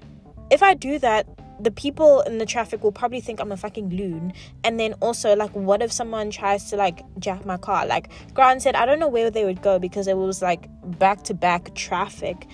if 0.50 0.62
I 0.62 0.72
do 0.72 0.98
that, 1.00 1.28
the 1.62 1.70
people 1.70 2.22
in 2.22 2.38
the 2.38 2.46
traffic 2.46 2.82
will 2.82 2.92
probably 2.92 3.20
think 3.20 3.40
I'm 3.40 3.52
a 3.52 3.58
fucking 3.58 3.90
loon. 3.90 4.32
And 4.64 4.80
then 4.80 4.94
also, 4.94 5.36
like, 5.36 5.54
what 5.54 5.82
if 5.82 5.92
someone 5.92 6.30
tries 6.30 6.70
to 6.70 6.76
like 6.76 7.02
jack 7.18 7.44
my 7.44 7.58
car? 7.58 7.84
Like, 7.84 8.08
granted, 8.32 8.74
I 8.74 8.86
don't 8.86 8.98
know 8.98 9.08
where 9.08 9.30
they 9.30 9.44
would 9.44 9.60
go 9.60 9.78
because 9.78 10.08
it 10.08 10.16
was 10.16 10.40
like 10.40 10.66
back 10.98 11.24
to 11.24 11.34
back 11.34 11.74
traffic, 11.74 12.46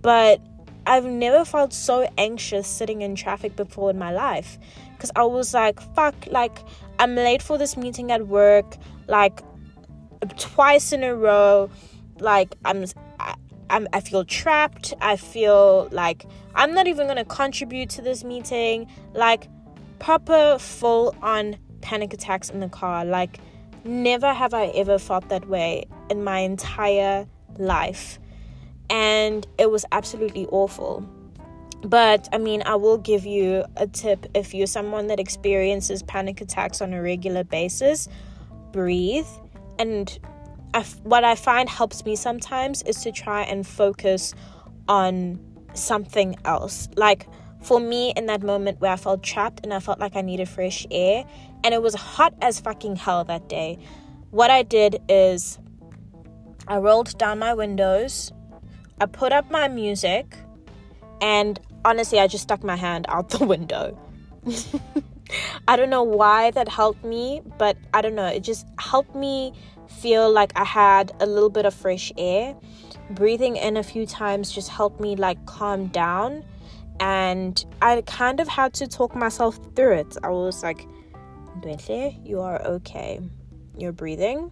but 0.00 0.40
I've 0.86 1.04
never 1.04 1.44
felt 1.44 1.72
so 1.72 2.08
anxious 2.16 2.68
sitting 2.68 3.02
in 3.02 3.16
traffic 3.16 3.56
before 3.56 3.90
in 3.90 3.98
my 3.98 4.12
life 4.12 4.56
because 4.92 5.10
I 5.16 5.24
was 5.24 5.52
like, 5.52 5.80
fuck, 5.96 6.14
like, 6.28 6.60
I'm 7.00 7.16
late 7.16 7.42
for 7.42 7.58
this 7.58 7.76
meeting 7.76 8.12
at 8.12 8.28
work, 8.28 8.76
like, 9.08 9.40
twice 10.38 10.92
in 10.92 11.02
a 11.02 11.12
row 11.12 11.68
like 12.22 12.54
I'm 12.64 12.84
I, 13.18 13.34
I'm 13.70 13.88
I 13.92 14.00
feel 14.00 14.24
trapped. 14.24 14.94
I 15.00 15.16
feel 15.16 15.88
like 15.90 16.26
I'm 16.54 16.74
not 16.74 16.86
even 16.86 17.06
going 17.06 17.16
to 17.16 17.24
contribute 17.24 17.90
to 17.90 18.02
this 18.02 18.24
meeting. 18.24 18.88
Like 19.14 19.48
proper 19.98 20.58
full 20.58 21.14
on 21.22 21.56
panic 21.80 22.12
attacks 22.14 22.50
in 22.50 22.60
the 22.60 22.68
car. 22.68 23.04
Like 23.04 23.38
never 23.84 24.32
have 24.32 24.54
I 24.54 24.66
ever 24.66 24.98
felt 24.98 25.28
that 25.28 25.48
way 25.48 25.84
in 26.10 26.24
my 26.24 26.38
entire 26.40 27.26
life. 27.58 28.18
And 28.90 29.46
it 29.58 29.70
was 29.70 29.84
absolutely 29.92 30.46
awful. 30.46 31.06
But 31.84 32.28
I 32.32 32.38
mean, 32.38 32.62
I 32.64 32.76
will 32.76 32.98
give 32.98 33.26
you 33.26 33.64
a 33.76 33.86
tip 33.86 34.26
if 34.34 34.54
you're 34.54 34.66
someone 34.66 35.08
that 35.08 35.18
experiences 35.18 36.02
panic 36.02 36.40
attacks 36.40 36.80
on 36.80 36.92
a 36.92 37.02
regular 37.02 37.42
basis, 37.42 38.08
breathe 38.70 39.26
and 39.78 40.18
What 41.02 41.24
I 41.24 41.34
find 41.34 41.68
helps 41.68 42.04
me 42.04 42.16
sometimes 42.16 42.82
is 42.82 43.02
to 43.02 43.12
try 43.12 43.42
and 43.42 43.66
focus 43.66 44.34
on 44.88 45.38
something 45.74 46.36
else. 46.44 46.88
Like 46.96 47.26
for 47.62 47.78
me, 47.78 48.12
in 48.16 48.26
that 48.26 48.42
moment 48.42 48.80
where 48.80 48.92
I 48.92 48.96
felt 48.96 49.22
trapped 49.22 49.60
and 49.62 49.72
I 49.72 49.80
felt 49.80 50.00
like 50.00 50.16
I 50.16 50.20
needed 50.20 50.48
fresh 50.48 50.86
air, 50.90 51.24
and 51.62 51.72
it 51.72 51.82
was 51.82 51.94
hot 51.94 52.34
as 52.40 52.58
fucking 52.60 52.96
hell 52.96 53.24
that 53.24 53.48
day, 53.48 53.78
what 54.30 54.50
I 54.50 54.62
did 54.62 55.00
is 55.08 55.58
I 56.66 56.78
rolled 56.78 57.16
down 57.18 57.38
my 57.38 57.54
windows, 57.54 58.32
I 59.00 59.06
put 59.06 59.32
up 59.32 59.50
my 59.50 59.68
music, 59.68 60.34
and 61.20 61.60
honestly, 61.84 62.18
I 62.18 62.26
just 62.26 62.44
stuck 62.44 62.64
my 62.64 62.76
hand 62.76 63.06
out 63.08 63.30
the 63.30 63.44
window. 63.54 63.98
I 65.68 65.76
don't 65.76 65.90
know 65.90 66.02
why 66.02 66.50
that 66.50 66.68
helped 66.68 67.04
me, 67.04 67.42
but 67.58 67.76
I 67.94 68.02
don't 68.02 68.14
know. 68.14 68.26
It 68.26 68.40
just 68.40 68.66
helped 68.78 69.14
me 69.14 69.52
feel 69.88 70.30
like 70.30 70.52
I 70.56 70.64
had 70.64 71.12
a 71.20 71.26
little 71.26 71.50
bit 71.50 71.66
of 71.66 71.74
fresh 71.74 72.12
air. 72.16 72.56
Breathing 73.10 73.56
in 73.56 73.76
a 73.76 73.82
few 73.82 74.06
times 74.06 74.52
just 74.52 74.68
helped 74.68 75.00
me 75.00 75.16
like 75.16 75.44
calm 75.46 75.88
down. 75.88 76.44
And 77.00 77.64
I 77.80 78.00
kind 78.02 78.40
of 78.40 78.48
had 78.48 78.74
to 78.74 78.86
talk 78.86 79.14
myself 79.14 79.58
through 79.74 79.94
it. 79.94 80.16
I 80.22 80.28
was 80.28 80.62
like, 80.62 80.86
Bentley, 81.56 82.20
you 82.24 82.40
are 82.40 82.62
okay. 82.62 83.20
You're 83.76 83.92
breathing. 83.92 84.50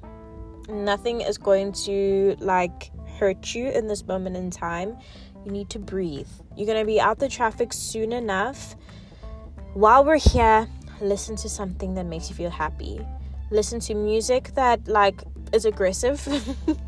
Nothing 0.68 1.20
is 1.20 1.38
going 1.38 1.72
to 1.84 2.36
like 2.40 2.90
hurt 3.18 3.54
you 3.54 3.68
in 3.68 3.86
this 3.86 4.06
moment 4.06 4.36
in 4.36 4.50
time. 4.50 4.96
You 5.44 5.52
need 5.52 5.70
to 5.70 5.78
breathe. 5.78 6.28
You're 6.56 6.66
going 6.66 6.80
to 6.80 6.86
be 6.86 7.00
out 7.00 7.18
the 7.18 7.28
traffic 7.28 7.72
soon 7.72 8.12
enough. 8.12 8.76
While 9.74 10.04
we're 10.04 10.18
here, 10.18 10.68
listen 11.00 11.36
to 11.36 11.48
something 11.48 11.94
that 11.94 12.04
makes 12.04 12.28
you 12.28 12.36
feel 12.36 12.50
happy 12.50 13.00
listen 13.50 13.80
to 13.80 13.94
music 13.94 14.54
that 14.54 14.86
like 14.88 15.22
is 15.52 15.64
aggressive. 15.64 16.26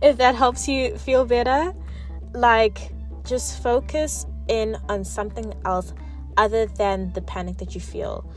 If 0.00 0.18
that 0.18 0.36
helps 0.36 0.68
you 0.68 0.96
feel 0.96 1.24
better 1.24 1.74
like 2.32 2.92
just 3.24 3.60
focus 3.60 4.26
in 4.46 4.76
on 4.88 5.04
something 5.04 5.52
else 5.64 5.92
other 6.36 6.66
than 6.66 7.12
the 7.14 7.22
panic 7.22 7.58
that 7.58 7.74
you 7.74 7.80
feel. 7.80 8.30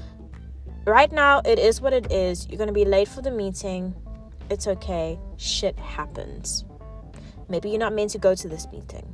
Right 0.85 1.11
now 1.11 1.41
it 1.45 1.59
is 1.59 1.79
what 1.79 1.93
it 1.93 2.11
is. 2.11 2.47
You're 2.49 2.57
going 2.57 2.67
to 2.67 2.73
be 2.73 2.85
late 2.85 3.07
for 3.07 3.21
the 3.21 3.29
meeting. 3.29 3.93
It's 4.49 4.67
okay. 4.67 5.19
Shit 5.37 5.77
happens. 5.77 6.65
Maybe 7.47 7.69
you're 7.69 7.79
not 7.79 7.93
meant 7.93 8.09
to 8.11 8.17
go 8.17 8.33
to 8.33 8.47
this 8.47 8.67
meeting. 8.71 9.05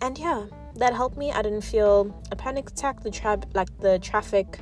And 0.00 0.16
yeah 0.16 0.46
that 0.78 0.94
helped 0.94 1.16
me. 1.16 1.32
I 1.32 1.42
didn't 1.42 1.62
feel 1.62 2.14
a 2.30 2.36
panic 2.36 2.70
attack 2.70 3.02
the 3.02 3.10
trap 3.10 3.46
like 3.54 3.68
the 3.80 3.98
traffic 3.98 4.60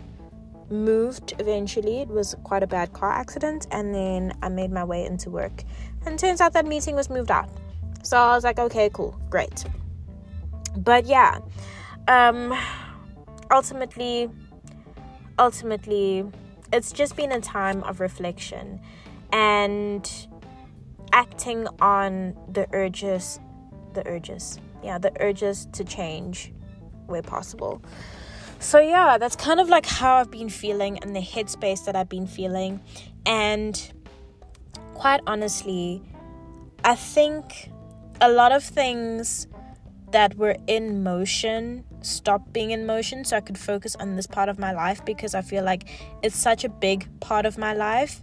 moved 0.70 1.34
eventually. 1.38 2.00
It 2.00 2.08
was 2.08 2.34
quite 2.44 2.62
a 2.62 2.66
bad 2.66 2.92
car 2.92 3.12
accident, 3.12 3.66
and 3.70 3.94
then 3.94 4.32
I 4.42 4.48
made 4.48 4.70
my 4.70 4.84
way 4.84 5.04
into 5.04 5.30
work. 5.30 5.64
And 6.04 6.18
turns 6.18 6.40
out 6.40 6.52
that 6.52 6.66
meeting 6.66 6.94
was 6.94 7.10
moved 7.10 7.30
out. 7.30 7.48
So 8.02 8.16
I 8.16 8.34
was 8.34 8.44
like, 8.44 8.58
okay, 8.58 8.90
cool, 8.92 9.18
great. 9.30 9.64
But 10.76 11.06
yeah, 11.06 11.38
um, 12.08 12.56
ultimately, 13.50 14.30
ultimately, 15.38 16.24
it's 16.72 16.92
just 16.92 17.16
been 17.16 17.32
a 17.32 17.40
time 17.40 17.82
of 17.84 18.00
reflection 18.00 18.80
and 19.32 20.28
acting 21.12 21.66
on 21.80 22.36
the 22.48 22.66
urges, 22.72 23.40
the 23.94 24.06
urges, 24.06 24.60
yeah, 24.82 24.98
the 24.98 25.12
urges 25.20 25.66
to 25.72 25.84
change 25.84 26.52
where 27.06 27.22
possible. 27.22 27.82
So, 28.58 28.80
yeah, 28.80 29.18
that's 29.18 29.36
kind 29.36 29.60
of 29.60 29.68
like 29.68 29.86
how 29.86 30.16
I've 30.16 30.30
been 30.30 30.48
feeling 30.48 30.98
and 30.98 31.14
the 31.14 31.20
headspace 31.20 31.84
that 31.84 31.94
I've 31.94 32.08
been 32.08 32.26
feeling. 32.26 32.80
And 33.24 33.92
quite 34.94 35.20
honestly, 35.26 36.02
I 36.84 36.94
think 36.94 37.70
a 38.20 38.30
lot 38.30 38.52
of 38.52 38.64
things 38.64 39.46
that 40.12 40.36
were 40.36 40.56
in 40.66 41.02
motion 41.02 41.84
stop 42.06 42.52
being 42.52 42.70
in 42.70 42.86
motion 42.86 43.24
so 43.24 43.36
I 43.36 43.40
could 43.40 43.58
focus 43.58 43.96
on 43.96 44.16
this 44.16 44.26
part 44.26 44.48
of 44.48 44.58
my 44.58 44.72
life 44.72 45.04
because 45.04 45.34
I 45.34 45.42
feel 45.42 45.64
like 45.64 45.88
it's 46.22 46.36
such 46.36 46.64
a 46.64 46.68
big 46.68 47.08
part 47.20 47.44
of 47.46 47.58
my 47.58 47.74
life. 47.74 48.22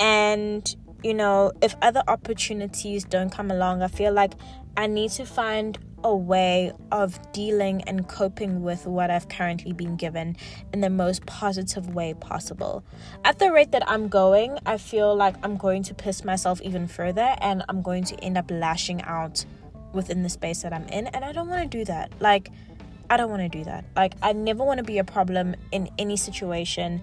And, 0.00 0.74
you 1.02 1.14
know, 1.14 1.52
if 1.62 1.76
other 1.80 2.02
opportunities 2.08 3.04
don't 3.04 3.30
come 3.30 3.50
along, 3.50 3.82
I 3.82 3.88
feel 3.88 4.12
like 4.12 4.32
I 4.76 4.86
need 4.86 5.12
to 5.12 5.24
find 5.24 5.78
a 6.04 6.14
way 6.14 6.72
of 6.92 7.18
dealing 7.32 7.82
and 7.82 8.08
coping 8.08 8.62
with 8.62 8.86
what 8.86 9.10
I've 9.10 9.28
currently 9.28 9.72
been 9.72 9.96
given 9.96 10.36
in 10.72 10.80
the 10.80 10.90
most 10.90 11.26
positive 11.26 11.94
way 11.94 12.14
possible. 12.14 12.84
At 13.24 13.38
the 13.38 13.52
rate 13.52 13.72
that 13.72 13.88
I'm 13.88 14.08
going, 14.08 14.58
I 14.66 14.78
feel 14.78 15.14
like 15.14 15.34
I'm 15.42 15.56
going 15.56 15.82
to 15.84 15.94
piss 15.94 16.24
myself 16.24 16.60
even 16.62 16.88
further 16.88 17.36
and 17.40 17.62
I'm 17.68 17.82
going 17.82 18.04
to 18.04 18.16
end 18.24 18.38
up 18.38 18.50
lashing 18.50 19.02
out 19.02 19.44
within 19.92 20.22
the 20.22 20.28
space 20.28 20.62
that 20.62 20.72
I'm 20.72 20.86
in. 20.88 21.08
And 21.08 21.24
I 21.24 21.32
don't 21.32 21.48
want 21.48 21.70
to 21.70 21.78
do 21.78 21.84
that. 21.84 22.12
Like, 22.20 22.50
I 23.08 23.16
don't 23.16 23.30
want 23.30 23.42
to 23.42 23.48
do 23.48 23.64
that. 23.64 23.84
Like, 23.96 24.14
I 24.22 24.32
never 24.32 24.64
want 24.64 24.78
to 24.78 24.84
be 24.84 24.98
a 24.98 25.04
problem 25.04 25.56
in 25.72 25.90
any 25.98 26.16
situation. 26.16 27.02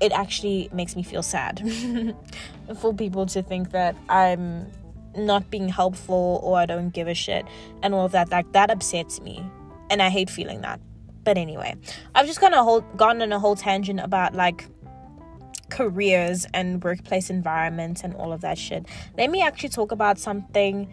It 0.00 0.12
actually 0.12 0.70
makes 0.72 0.96
me 0.96 1.02
feel 1.02 1.22
sad 1.22 1.60
for 2.80 2.94
people 2.94 3.26
to 3.26 3.42
think 3.42 3.72
that 3.72 3.96
I'm 4.08 4.70
not 5.16 5.50
being 5.50 5.68
helpful 5.68 6.40
or 6.42 6.58
I 6.58 6.66
don't 6.66 6.90
give 6.90 7.08
a 7.08 7.14
shit 7.14 7.46
and 7.82 7.94
all 7.94 8.04
of 8.04 8.12
that. 8.12 8.30
Like, 8.30 8.52
that 8.52 8.70
upsets 8.70 9.20
me. 9.20 9.44
And 9.90 10.00
I 10.00 10.08
hate 10.08 10.30
feeling 10.30 10.62
that. 10.62 10.80
But 11.24 11.38
anyway, 11.38 11.74
I've 12.14 12.26
just 12.26 12.40
kind 12.40 12.54
of 12.54 12.96
gone 12.96 13.22
on 13.22 13.32
a 13.32 13.38
whole 13.38 13.56
tangent 13.56 14.00
about 14.00 14.34
like 14.34 14.66
careers 15.70 16.46
and 16.54 16.82
workplace 16.82 17.30
environments 17.30 18.02
and 18.02 18.14
all 18.14 18.32
of 18.32 18.42
that 18.42 18.58
shit. 18.58 18.86
Let 19.16 19.30
me 19.30 19.42
actually 19.42 19.70
talk 19.70 19.92
about 19.92 20.18
something 20.18 20.92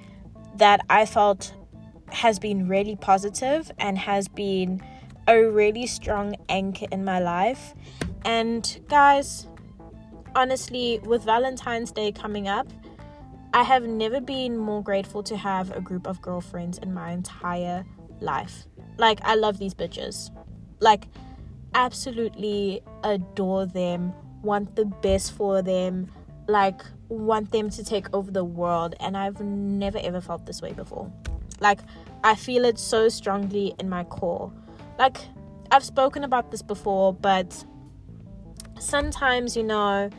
that 0.55 0.81
I 0.89 1.05
felt 1.05 1.53
has 2.12 2.39
been 2.39 2.67
really 2.67 2.95
positive 2.95 3.71
and 3.77 3.97
has 3.97 4.27
been 4.27 4.81
a 5.27 5.43
really 5.43 5.86
strong 5.86 6.36
anchor 6.49 6.88
in 6.91 7.05
my 7.05 7.19
life. 7.19 7.73
And 8.25 8.79
guys, 8.89 9.47
honestly, 10.36 10.99
with 11.03 11.23
Valentine's 11.23 11.91
Day 11.91 12.12
coming 12.12 12.47
up, 12.47 12.67
I 13.53 13.63
have 13.63 13.83
never 13.83 14.21
been 14.21 14.57
more 14.57 14.81
grateful 14.81 15.23
to 15.23 15.35
have 15.35 15.71
a 15.75 15.81
group 15.81 16.07
of 16.07 16.21
girlfriends 16.21 16.77
in 16.77 16.93
my 16.93 17.11
entire 17.11 17.85
life. 18.21 18.65
Like, 18.97 19.19
I 19.23 19.35
love 19.35 19.57
these 19.59 19.73
bitches. 19.73 20.29
Like, 20.79 21.07
absolutely 21.73 22.81
adore 23.03 23.65
them, 23.65 24.13
want 24.41 24.75
the 24.75 24.85
best 24.85 25.33
for 25.33 25.61
them, 25.61 26.09
like, 26.47 26.81
want 27.09 27.51
them 27.51 27.69
to 27.71 27.83
take 27.83 28.07
over 28.13 28.31
the 28.31 28.45
world. 28.45 28.95
And 29.01 29.17
I've 29.17 29.41
never 29.41 29.97
ever 29.97 30.21
felt 30.21 30.45
this 30.45 30.61
way 30.61 30.71
before. 30.71 31.11
Like, 31.59 31.79
I 32.23 32.35
feel 32.35 32.63
it 32.63 32.79
so 32.79 33.09
strongly 33.09 33.73
in 33.79 33.89
my 33.89 34.05
core. 34.05 34.51
Like, 34.97 35.17
I've 35.71 35.83
spoken 35.83 36.23
about 36.23 36.51
this 36.51 36.61
before, 36.61 37.13
but 37.13 37.65
sometimes, 38.79 39.57
you 39.57 39.63
know, 39.63 40.09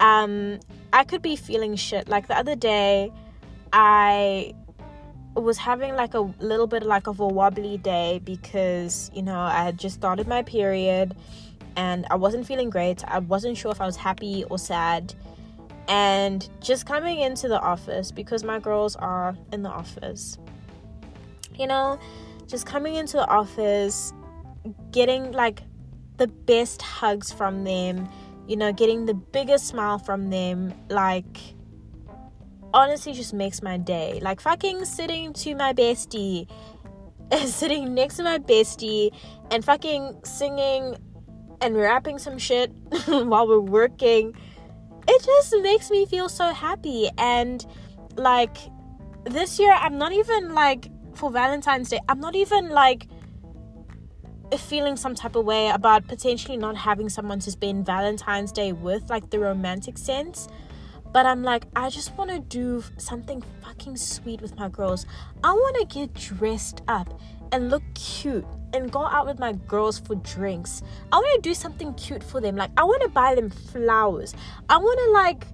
um, 0.00 0.60
I 0.92 1.04
could 1.04 1.22
be 1.22 1.36
feeling 1.36 1.76
shit. 1.76 2.08
Like 2.08 2.26
the 2.26 2.36
other 2.36 2.56
day, 2.56 3.12
I 3.72 4.54
was 5.34 5.58
having 5.58 5.94
like 5.94 6.14
a 6.14 6.20
little 6.40 6.66
bit 6.66 6.82
like 6.82 7.06
of 7.06 7.20
a 7.20 7.26
wobbly 7.26 7.78
day 7.78 8.20
because, 8.24 9.10
you 9.14 9.22
know, 9.22 9.38
I 9.38 9.62
had 9.62 9.78
just 9.78 9.94
started 9.94 10.26
my 10.26 10.42
period 10.42 11.14
and 11.76 12.04
I 12.10 12.16
wasn't 12.16 12.46
feeling 12.46 12.68
great. 12.68 13.04
I 13.06 13.20
wasn't 13.20 13.56
sure 13.56 13.70
if 13.70 13.80
I 13.80 13.86
was 13.86 13.96
happy 13.96 14.44
or 14.50 14.58
sad. 14.58 15.14
And 15.86 16.48
just 16.60 16.86
coming 16.86 17.20
into 17.20 17.46
the 17.48 17.60
office 17.60 18.10
because 18.10 18.42
my 18.42 18.58
girls 18.58 18.96
are 18.96 19.36
in 19.52 19.62
the 19.62 19.70
office 19.70 20.36
you 21.60 21.66
know, 21.66 21.98
just 22.46 22.64
coming 22.64 22.94
into 22.94 23.18
the 23.18 23.28
office, 23.28 24.14
getting 24.90 25.30
like 25.32 25.62
the 26.16 26.26
best 26.26 26.80
hugs 26.80 27.30
from 27.30 27.64
them, 27.64 28.08
you 28.50 28.56
know, 28.56 28.72
getting 28.72 29.06
the 29.06 29.14
biggest 29.14 29.68
smile 29.68 29.96
from 29.96 30.28
them, 30.28 30.74
like 30.88 31.38
honestly 32.74 33.12
just 33.12 33.32
makes 33.32 33.62
my 33.62 33.76
day. 33.76 34.18
Like 34.20 34.40
fucking 34.40 34.84
sitting 34.86 35.32
to 35.34 35.54
my 35.54 35.72
bestie, 35.72 36.50
sitting 37.46 37.94
next 37.94 38.16
to 38.16 38.24
my 38.24 38.38
bestie 38.40 39.14
and 39.52 39.64
fucking 39.64 40.22
singing 40.24 40.96
and 41.60 41.76
rapping 41.76 42.18
some 42.18 42.38
shit 42.38 42.72
while 43.06 43.46
we're 43.46 43.60
working. 43.60 44.34
It 45.06 45.24
just 45.24 45.54
makes 45.62 45.88
me 45.88 46.04
feel 46.06 46.28
so 46.28 46.52
happy 46.52 47.08
and 47.18 47.64
like 48.16 48.56
this 49.26 49.60
year 49.60 49.72
I'm 49.72 49.96
not 49.96 50.10
even 50.10 50.54
like 50.54 50.90
for 51.14 51.30
Valentine's 51.30 51.88
Day, 51.88 52.00
I'm 52.08 52.18
not 52.18 52.34
even 52.34 52.70
like 52.70 53.06
feeling 54.58 54.96
some 54.96 55.14
type 55.14 55.36
of 55.36 55.44
way 55.44 55.68
about 55.68 56.06
potentially 56.06 56.56
not 56.56 56.76
having 56.76 57.08
someone 57.08 57.38
to 57.40 57.50
spend 57.50 57.86
Valentine's 57.86 58.52
Day 58.52 58.72
with, 58.72 59.08
like 59.10 59.30
the 59.30 59.38
romantic 59.38 59.98
sense. 59.98 60.48
But 61.12 61.26
I'm 61.26 61.42
like, 61.42 61.64
I 61.74 61.90
just 61.90 62.16
want 62.16 62.30
to 62.30 62.38
do 62.38 62.84
something 62.96 63.42
fucking 63.62 63.96
sweet 63.96 64.40
with 64.40 64.56
my 64.56 64.68
girls. 64.68 65.06
I 65.42 65.52
want 65.52 65.76
to 65.76 65.98
get 65.98 66.14
dressed 66.14 66.82
up 66.88 67.20
and 67.52 67.68
look 67.68 67.82
cute 67.94 68.46
and 68.72 68.92
go 68.92 69.04
out 69.04 69.26
with 69.26 69.40
my 69.40 69.52
girls 69.52 69.98
for 69.98 70.14
drinks. 70.16 70.82
I 71.10 71.16
want 71.16 71.42
to 71.42 71.48
do 71.48 71.54
something 71.54 71.94
cute 71.94 72.22
for 72.22 72.40
them. 72.40 72.54
Like, 72.54 72.70
I 72.76 72.84
want 72.84 73.02
to 73.02 73.08
buy 73.08 73.34
them 73.34 73.50
flowers. 73.50 74.34
I 74.68 74.76
want 74.76 74.98
to, 75.00 75.10
like, 75.10 75.46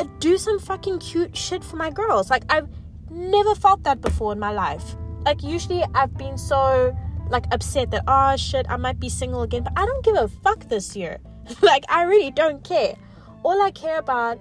uh, 0.00 0.06
do 0.18 0.36
some 0.36 0.58
fucking 0.58 0.98
cute 0.98 1.36
shit 1.36 1.62
for 1.62 1.76
my 1.76 1.90
girls. 1.90 2.28
Like, 2.28 2.44
I've 2.48 2.68
never 3.12 3.54
felt 3.54 3.84
that 3.84 4.00
before 4.00 4.32
in 4.32 4.38
my 4.38 4.50
life. 4.50 4.96
Like 5.24 5.42
usually 5.42 5.84
I've 5.94 6.16
been 6.16 6.36
so 6.36 6.96
like 7.32 7.46
upset 7.50 7.90
that 7.90 8.04
oh 8.06 8.36
shit 8.36 8.66
I 8.68 8.76
might 8.76 9.00
be 9.00 9.08
single 9.08 9.42
again, 9.42 9.64
but 9.64 9.72
I 9.76 9.84
don't 9.84 10.04
give 10.04 10.14
a 10.14 10.28
fuck 10.28 10.68
this 10.68 10.94
year. 10.94 11.18
like 11.62 11.84
I 11.88 12.02
really 12.04 12.30
don't 12.30 12.62
care. 12.62 12.94
All 13.42 13.60
I 13.60 13.70
care 13.72 13.98
about 13.98 14.38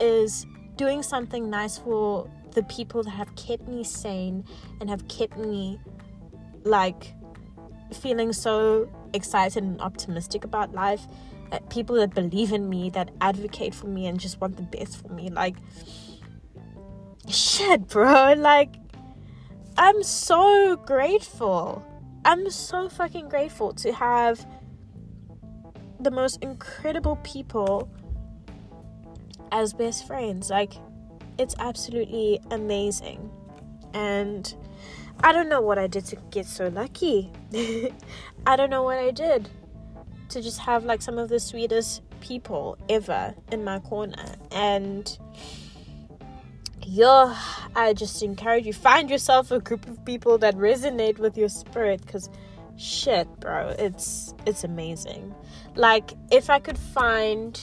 is 0.00 0.44
doing 0.76 1.02
something 1.02 1.48
nice 1.48 1.78
for 1.78 2.30
the 2.52 2.62
people 2.64 3.02
that 3.02 3.10
have 3.10 3.34
kept 3.36 3.66
me 3.68 3.84
sane 3.84 4.44
and 4.80 4.90
have 4.90 5.06
kept 5.08 5.38
me 5.38 5.78
like 6.64 7.14
feeling 7.92 8.32
so 8.32 8.88
excited 9.14 9.62
and 9.62 9.80
optimistic 9.80 10.44
about 10.44 10.74
life. 10.74 11.06
People 11.70 11.96
that 11.96 12.14
believe 12.14 12.52
in 12.52 12.68
me, 12.68 12.90
that 12.90 13.10
advocate 13.22 13.74
for 13.74 13.86
me, 13.86 14.06
and 14.06 14.20
just 14.20 14.38
want 14.38 14.56
the 14.56 14.62
best 14.64 15.00
for 15.00 15.08
me. 15.08 15.30
Like, 15.30 15.56
shit, 17.26 17.88
bro. 17.88 18.34
Like, 18.36 18.74
I'm 19.78 20.02
so 20.02 20.76
grateful. 20.76 21.82
I'm 22.24 22.50
so 22.50 22.88
fucking 22.88 23.28
grateful 23.28 23.72
to 23.74 23.92
have 23.92 24.46
the 26.00 26.10
most 26.10 26.42
incredible 26.42 27.16
people 27.16 27.88
as 29.52 29.72
best 29.72 30.06
friends. 30.06 30.50
Like, 30.50 30.74
it's 31.38 31.54
absolutely 31.58 32.40
amazing. 32.50 33.30
And 33.94 34.54
I 35.22 35.32
don't 35.32 35.48
know 35.48 35.60
what 35.60 35.78
I 35.78 35.86
did 35.86 36.04
to 36.06 36.16
get 36.30 36.46
so 36.46 36.68
lucky. 36.68 37.32
I 38.46 38.56
don't 38.56 38.70
know 38.70 38.82
what 38.82 38.98
I 38.98 39.10
did 39.10 39.48
to 40.28 40.42
just 40.42 40.60
have 40.60 40.84
like 40.84 41.00
some 41.00 41.18
of 41.18 41.28
the 41.28 41.40
sweetest 41.40 42.02
people 42.20 42.76
ever 42.88 43.34
in 43.50 43.64
my 43.64 43.78
corner. 43.80 44.34
And 44.52 45.18
yo 46.88 47.34
i 47.76 47.92
just 47.92 48.22
encourage 48.22 48.64
you 48.64 48.72
find 48.72 49.10
yourself 49.10 49.50
a 49.50 49.60
group 49.60 49.86
of 49.88 50.02
people 50.06 50.38
that 50.38 50.56
resonate 50.56 51.18
with 51.18 51.36
your 51.36 51.50
spirit 51.50 52.00
because 52.00 52.30
shit 52.78 53.28
bro 53.40 53.74
it's 53.78 54.34
it's 54.46 54.64
amazing. 54.64 55.34
Like 55.74 56.14
if 56.30 56.48
i 56.48 56.58
could 56.58 56.78
find 56.78 57.60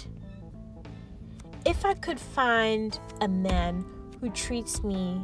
if 1.66 1.86
i 1.86 1.96
could 1.96 2.20
find 2.20 3.00
a 3.20 3.28
man 3.28 3.84
who 4.22 4.30
treats 4.30 4.84
me 4.84 5.20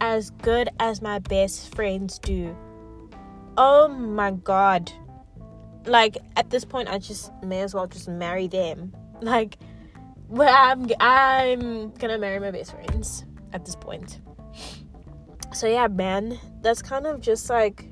as 0.00 0.30
good 0.30 0.68
as 0.78 1.02
my 1.02 1.18
best 1.18 1.74
friends 1.74 2.20
do 2.20 2.56
oh 3.56 3.88
my 3.88 4.30
god. 4.30 4.92
Like 5.86 6.18
at 6.36 6.50
this 6.50 6.64
point 6.64 6.88
i 6.88 6.98
just 6.98 7.32
may 7.42 7.62
as 7.62 7.74
well 7.74 7.88
just 7.88 8.08
marry 8.08 8.46
them. 8.46 8.94
Like 9.20 9.58
but 10.34 10.48
I'm 10.48 10.90
I'm 11.00 11.90
gonna 11.92 12.18
marry 12.18 12.40
my 12.40 12.50
best 12.50 12.72
friends 12.72 13.24
at 13.52 13.64
this 13.64 13.76
point. 13.76 14.20
So 15.52 15.68
yeah, 15.68 15.86
man, 15.86 16.38
that's 16.60 16.82
kind 16.82 17.06
of 17.06 17.20
just 17.20 17.48
like 17.48 17.86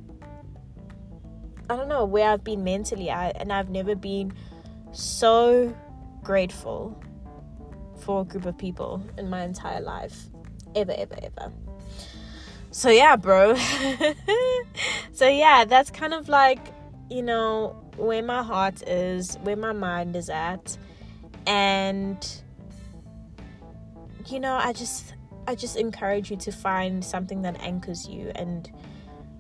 I 1.70 1.76
don't 1.76 1.88
know 1.88 2.05
where 2.05 2.28
I've 2.28 2.42
been 2.42 2.64
mentally 2.64 3.09
at, 3.09 3.40
and 3.40 3.52
I've 3.52 3.70
never 3.70 3.94
been 3.94 4.33
so 4.90 5.74
grateful 6.22 7.00
for 8.00 8.22
a 8.22 8.24
group 8.24 8.46
of 8.46 8.59
people 8.59 9.02
in 9.16 9.31
my 9.31 9.44
entire 9.44 9.81
life, 9.81 10.26
ever, 10.74 10.92
ever, 10.98 11.16
ever. 11.22 11.52
So 12.72 12.90
yeah, 12.90 13.14
bro. 13.14 13.55
so 15.12 15.28
yeah, 15.28 15.64
that's 15.64 15.90
kind 15.90 16.12
of 16.12 16.28
like 16.28 16.74
you 17.09 17.22
know 17.22 17.81
where 17.96 18.22
my 18.22 18.42
heart 18.42 18.83
is, 18.88 19.37
where 19.42 19.57
my 19.57 19.72
mind 19.72 20.16
is 20.16 20.28
at 20.28 20.76
and 21.46 22.42
you 24.26 24.38
know 24.38 24.55
i 24.55 24.72
just 24.72 25.14
i 25.46 25.55
just 25.55 25.76
encourage 25.76 26.31
you 26.31 26.37
to 26.37 26.52
find 26.52 27.05
something 27.05 27.42
that 27.42 27.61
anchors 27.61 28.09
you 28.09 28.31
and 28.35 28.70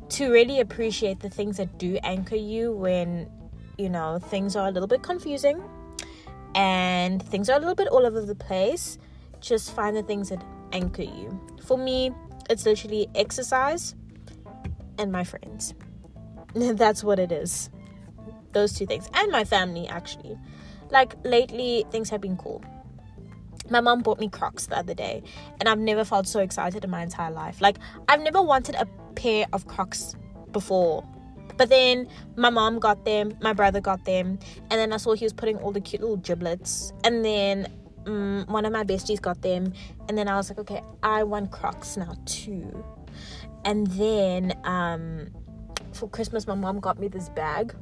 to 0.08 0.30
really 0.30 0.60
appreciate 0.60 1.20
the 1.20 1.30
things 1.30 1.56
that 1.56 1.78
do 1.78 1.98
anchor 2.02 2.36
you 2.36 2.72
when 2.72 3.30
you 3.78 3.88
know 3.88 4.18
things 4.18 4.56
are 4.56 4.68
a 4.68 4.70
little 4.70 4.88
bit 4.88 5.02
confusing 5.02 5.62
and 6.54 7.22
things 7.22 7.48
are 7.48 7.56
a 7.56 7.58
little 7.58 7.74
bit 7.74 7.88
all 7.88 8.06
over 8.06 8.20
the 8.20 8.34
place. 8.34 8.98
Just 9.40 9.74
find 9.74 9.96
the 9.96 10.02
things 10.02 10.28
that 10.28 10.42
anchor 10.72 11.02
you. 11.02 11.40
For 11.64 11.78
me 11.78 12.12
it's 12.50 12.66
literally 12.66 13.08
exercise 13.14 13.94
and 14.98 15.12
my 15.12 15.24
friends. 15.24 15.74
That's 16.54 17.02
what 17.02 17.18
it 17.18 17.32
is. 17.32 17.70
Those 18.52 18.74
two 18.74 18.86
things. 18.86 19.08
And 19.14 19.32
my 19.32 19.44
family 19.44 19.88
actually 19.88 20.36
like 20.92 21.16
lately 21.24 21.84
things 21.90 22.10
have 22.10 22.20
been 22.20 22.36
cool. 22.36 22.62
My 23.70 23.80
mom 23.80 24.02
bought 24.02 24.20
me 24.20 24.28
crocs 24.28 24.66
the 24.66 24.76
other 24.76 24.94
day 24.94 25.22
and 25.58 25.68
i've 25.68 25.78
never 25.78 26.04
felt 26.04 26.26
so 26.26 26.40
excited 26.40 26.84
in 26.84 26.90
my 26.90 27.02
entire 27.02 27.32
life. 27.32 27.60
Like 27.60 27.78
i've 28.08 28.20
never 28.20 28.40
wanted 28.42 28.76
a 28.76 28.86
pair 29.14 29.46
of 29.52 29.66
crocs 29.66 30.14
before. 30.52 31.04
But 31.56 31.68
then 31.68 32.08
my 32.36 32.50
mom 32.50 32.78
got 32.78 33.04
them 33.04 33.36
my 33.40 33.52
brother 33.52 33.80
got 33.80 34.04
them 34.04 34.38
and 34.70 34.72
then 34.80 34.92
i 34.92 34.96
saw 34.96 35.14
he 35.14 35.24
was 35.24 35.32
putting 35.32 35.56
all 35.58 35.72
the 35.72 35.80
cute 35.80 36.00
little 36.00 36.18
Jibbitz 36.18 36.92
and 37.04 37.24
then 37.24 37.66
um, 38.06 38.44
one 38.48 38.64
of 38.64 38.72
my 38.72 38.84
besties 38.84 39.20
got 39.20 39.42
them 39.42 39.72
and 40.08 40.18
then 40.18 40.28
i 40.28 40.36
was 40.36 40.48
like 40.48 40.58
okay 40.58 40.82
i 41.02 41.22
want 41.22 41.50
crocs 41.50 41.96
now 41.96 42.14
too. 42.26 42.84
And 43.64 43.86
then 43.88 44.54
um 44.64 45.30
for 45.92 46.08
christmas 46.08 46.46
my 46.46 46.54
mom 46.54 46.80
got 46.80 46.98
me 46.98 47.08
this 47.08 47.28
bag 47.28 47.74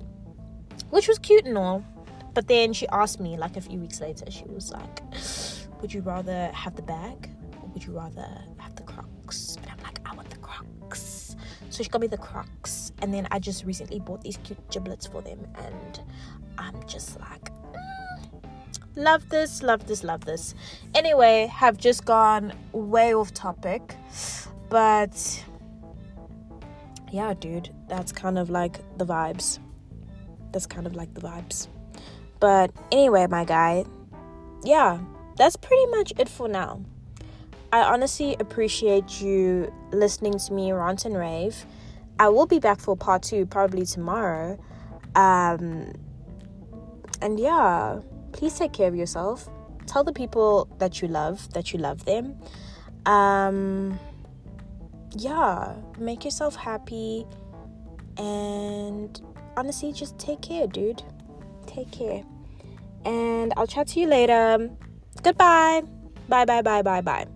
which 0.91 1.07
was 1.09 1.19
cute 1.19 1.47
and 1.47 1.57
all 1.57 1.85
but 2.35 2.49
then 2.49 2.73
she 2.73 2.87
asked 2.89 3.21
me 3.21 3.37
like 3.37 3.57
a 3.57 3.61
few 3.61 3.79
weeks 3.79 4.01
later 4.01 4.31
she 4.31 4.45
was 4.45 4.71
like 4.71 5.03
would 5.81 5.93
you 5.93 6.03
rather 6.03 6.51
have 6.53 6.77
the 6.77 6.83
bag 6.83 7.31
or 7.61 7.69
would 7.69 7.85
you 7.85 7.93
rather 7.93 8.27
have 8.59 8.75
the 8.77 8.83
crocs? 8.83 9.57
And 9.57 9.71
i'm 9.71 9.79
like 9.83 10.01
i 10.05 10.15
want 10.15 10.31
the 10.31 10.39
crocs. 10.39 11.37
So 11.71 11.83
she 11.83 11.89
got 11.89 12.01
me 12.01 12.07
the 12.07 12.19
crocs 12.19 12.93
and 13.03 13.13
then 13.13 13.27
i 13.31 13.39
just 13.39 13.65
recently 13.65 14.01
bought 14.01 14.23
these 14.23 14.39
cute 14.45 14.59
Jibbitz 14.71 15.11
for 15.11 15.23
them 15.23 15.47
and 15.57 16.01
i'm 16.59 16.75
just 16.87 17.19
like 17.21 17.51
mm, 17.73 18.41
love 18.97 19.29
this 19.29 19.63
love 19.63 19.87
this 19.87 20.05
love 20.05 20.25
this. 20.25 20.55
Anyway 20.95 21.47
have 21.47 21.79
just 21.79 22.05
gone 22.05 22.53
way 22.73 23.15
off 23.15 23.33
topic 23.35 23.95
but 24.69 25.45
yeah 27.13 27.35
dude 27.35 27.71
that's 27.89 28.13
kind 28.13 28.39
of 28.39 28.51
like 28.51 28.79
the 28.99 29.07
vibes. 29.07 29.59
That's 30.53 30.67
kind 30.67 30.87
of 30.87 30.97
like 30.97 31.15
the 31.15 31.21
vibes 31.21 31.69
but 32.41 32.73
anyway 32.91 33.27
my 33.29 33.45
guy 33.45 33.85
yeah 34.65 34.99
that's 35.41 35.57
pretty 35.57 35.87
much 35.87 36.13
it 36.19 36.29
for 36.29 36.49
now. 36.49 36.83
I 37.73 37.81
honestly 37.81 38.37
appreciate 38.41 39.23
you 39.23 39.73
listening 39.91 40.39
to 40.39 40.53
me 40.53 40.71
rant 40.71 41.07
and 41.07 41.17
rave. 41.17 41.65
I 42.19 42.29
will 42.29 42.45
be 42.45 42.59
back 42.59 42.79
for 42.79 42.95
part 42.95 43.23
two 43.23 43.47
probably 43.47 43.87
tomorrow. 43.87 44.59
Um, 45.15 45.95
and 47.23 47.41
yeah, 47.41 48.01
please 48.33 48.59
take 48.59 48.75
care 48.75 48.87
of 48.87 48.95
yourself. 48.95 49.49
Tell 49.87 50.05
the 50.05 50.13
people 50.13 50.69
that 50.79 51.01
you 51.01 51.09
love 51.09 51.51
that 51.55 51.73
you 51.73 51.79
love 51.79 52.05
them. 52.05 52.39
Um, 53.07 53.99
yeah, 55.17 55.75
make 55.99 56.23
yourself 56.23 56.55
happy. 56.55 57.25
And 58.19 59.19
honestly, 59.57 59.93
just 59.95 60.19
take 60.19 60.43
care, 60.43 60.67
dude. 60.67 61.03
Take 61.67 61.91
care. 61.91 62.23
And 63.05 63.53
I'll 63.57 63.67
chat 63.67 63.89
to 63.89 64.01
you 64.01 64.07
later. 64.07 64.71
Goodbye. 65.23 65.83
Bye, 66.29 66.45
bye, 66.45 66.63
bye, 66.63 66.83
bye, 66.83 67.01
bye. 67.01 67.27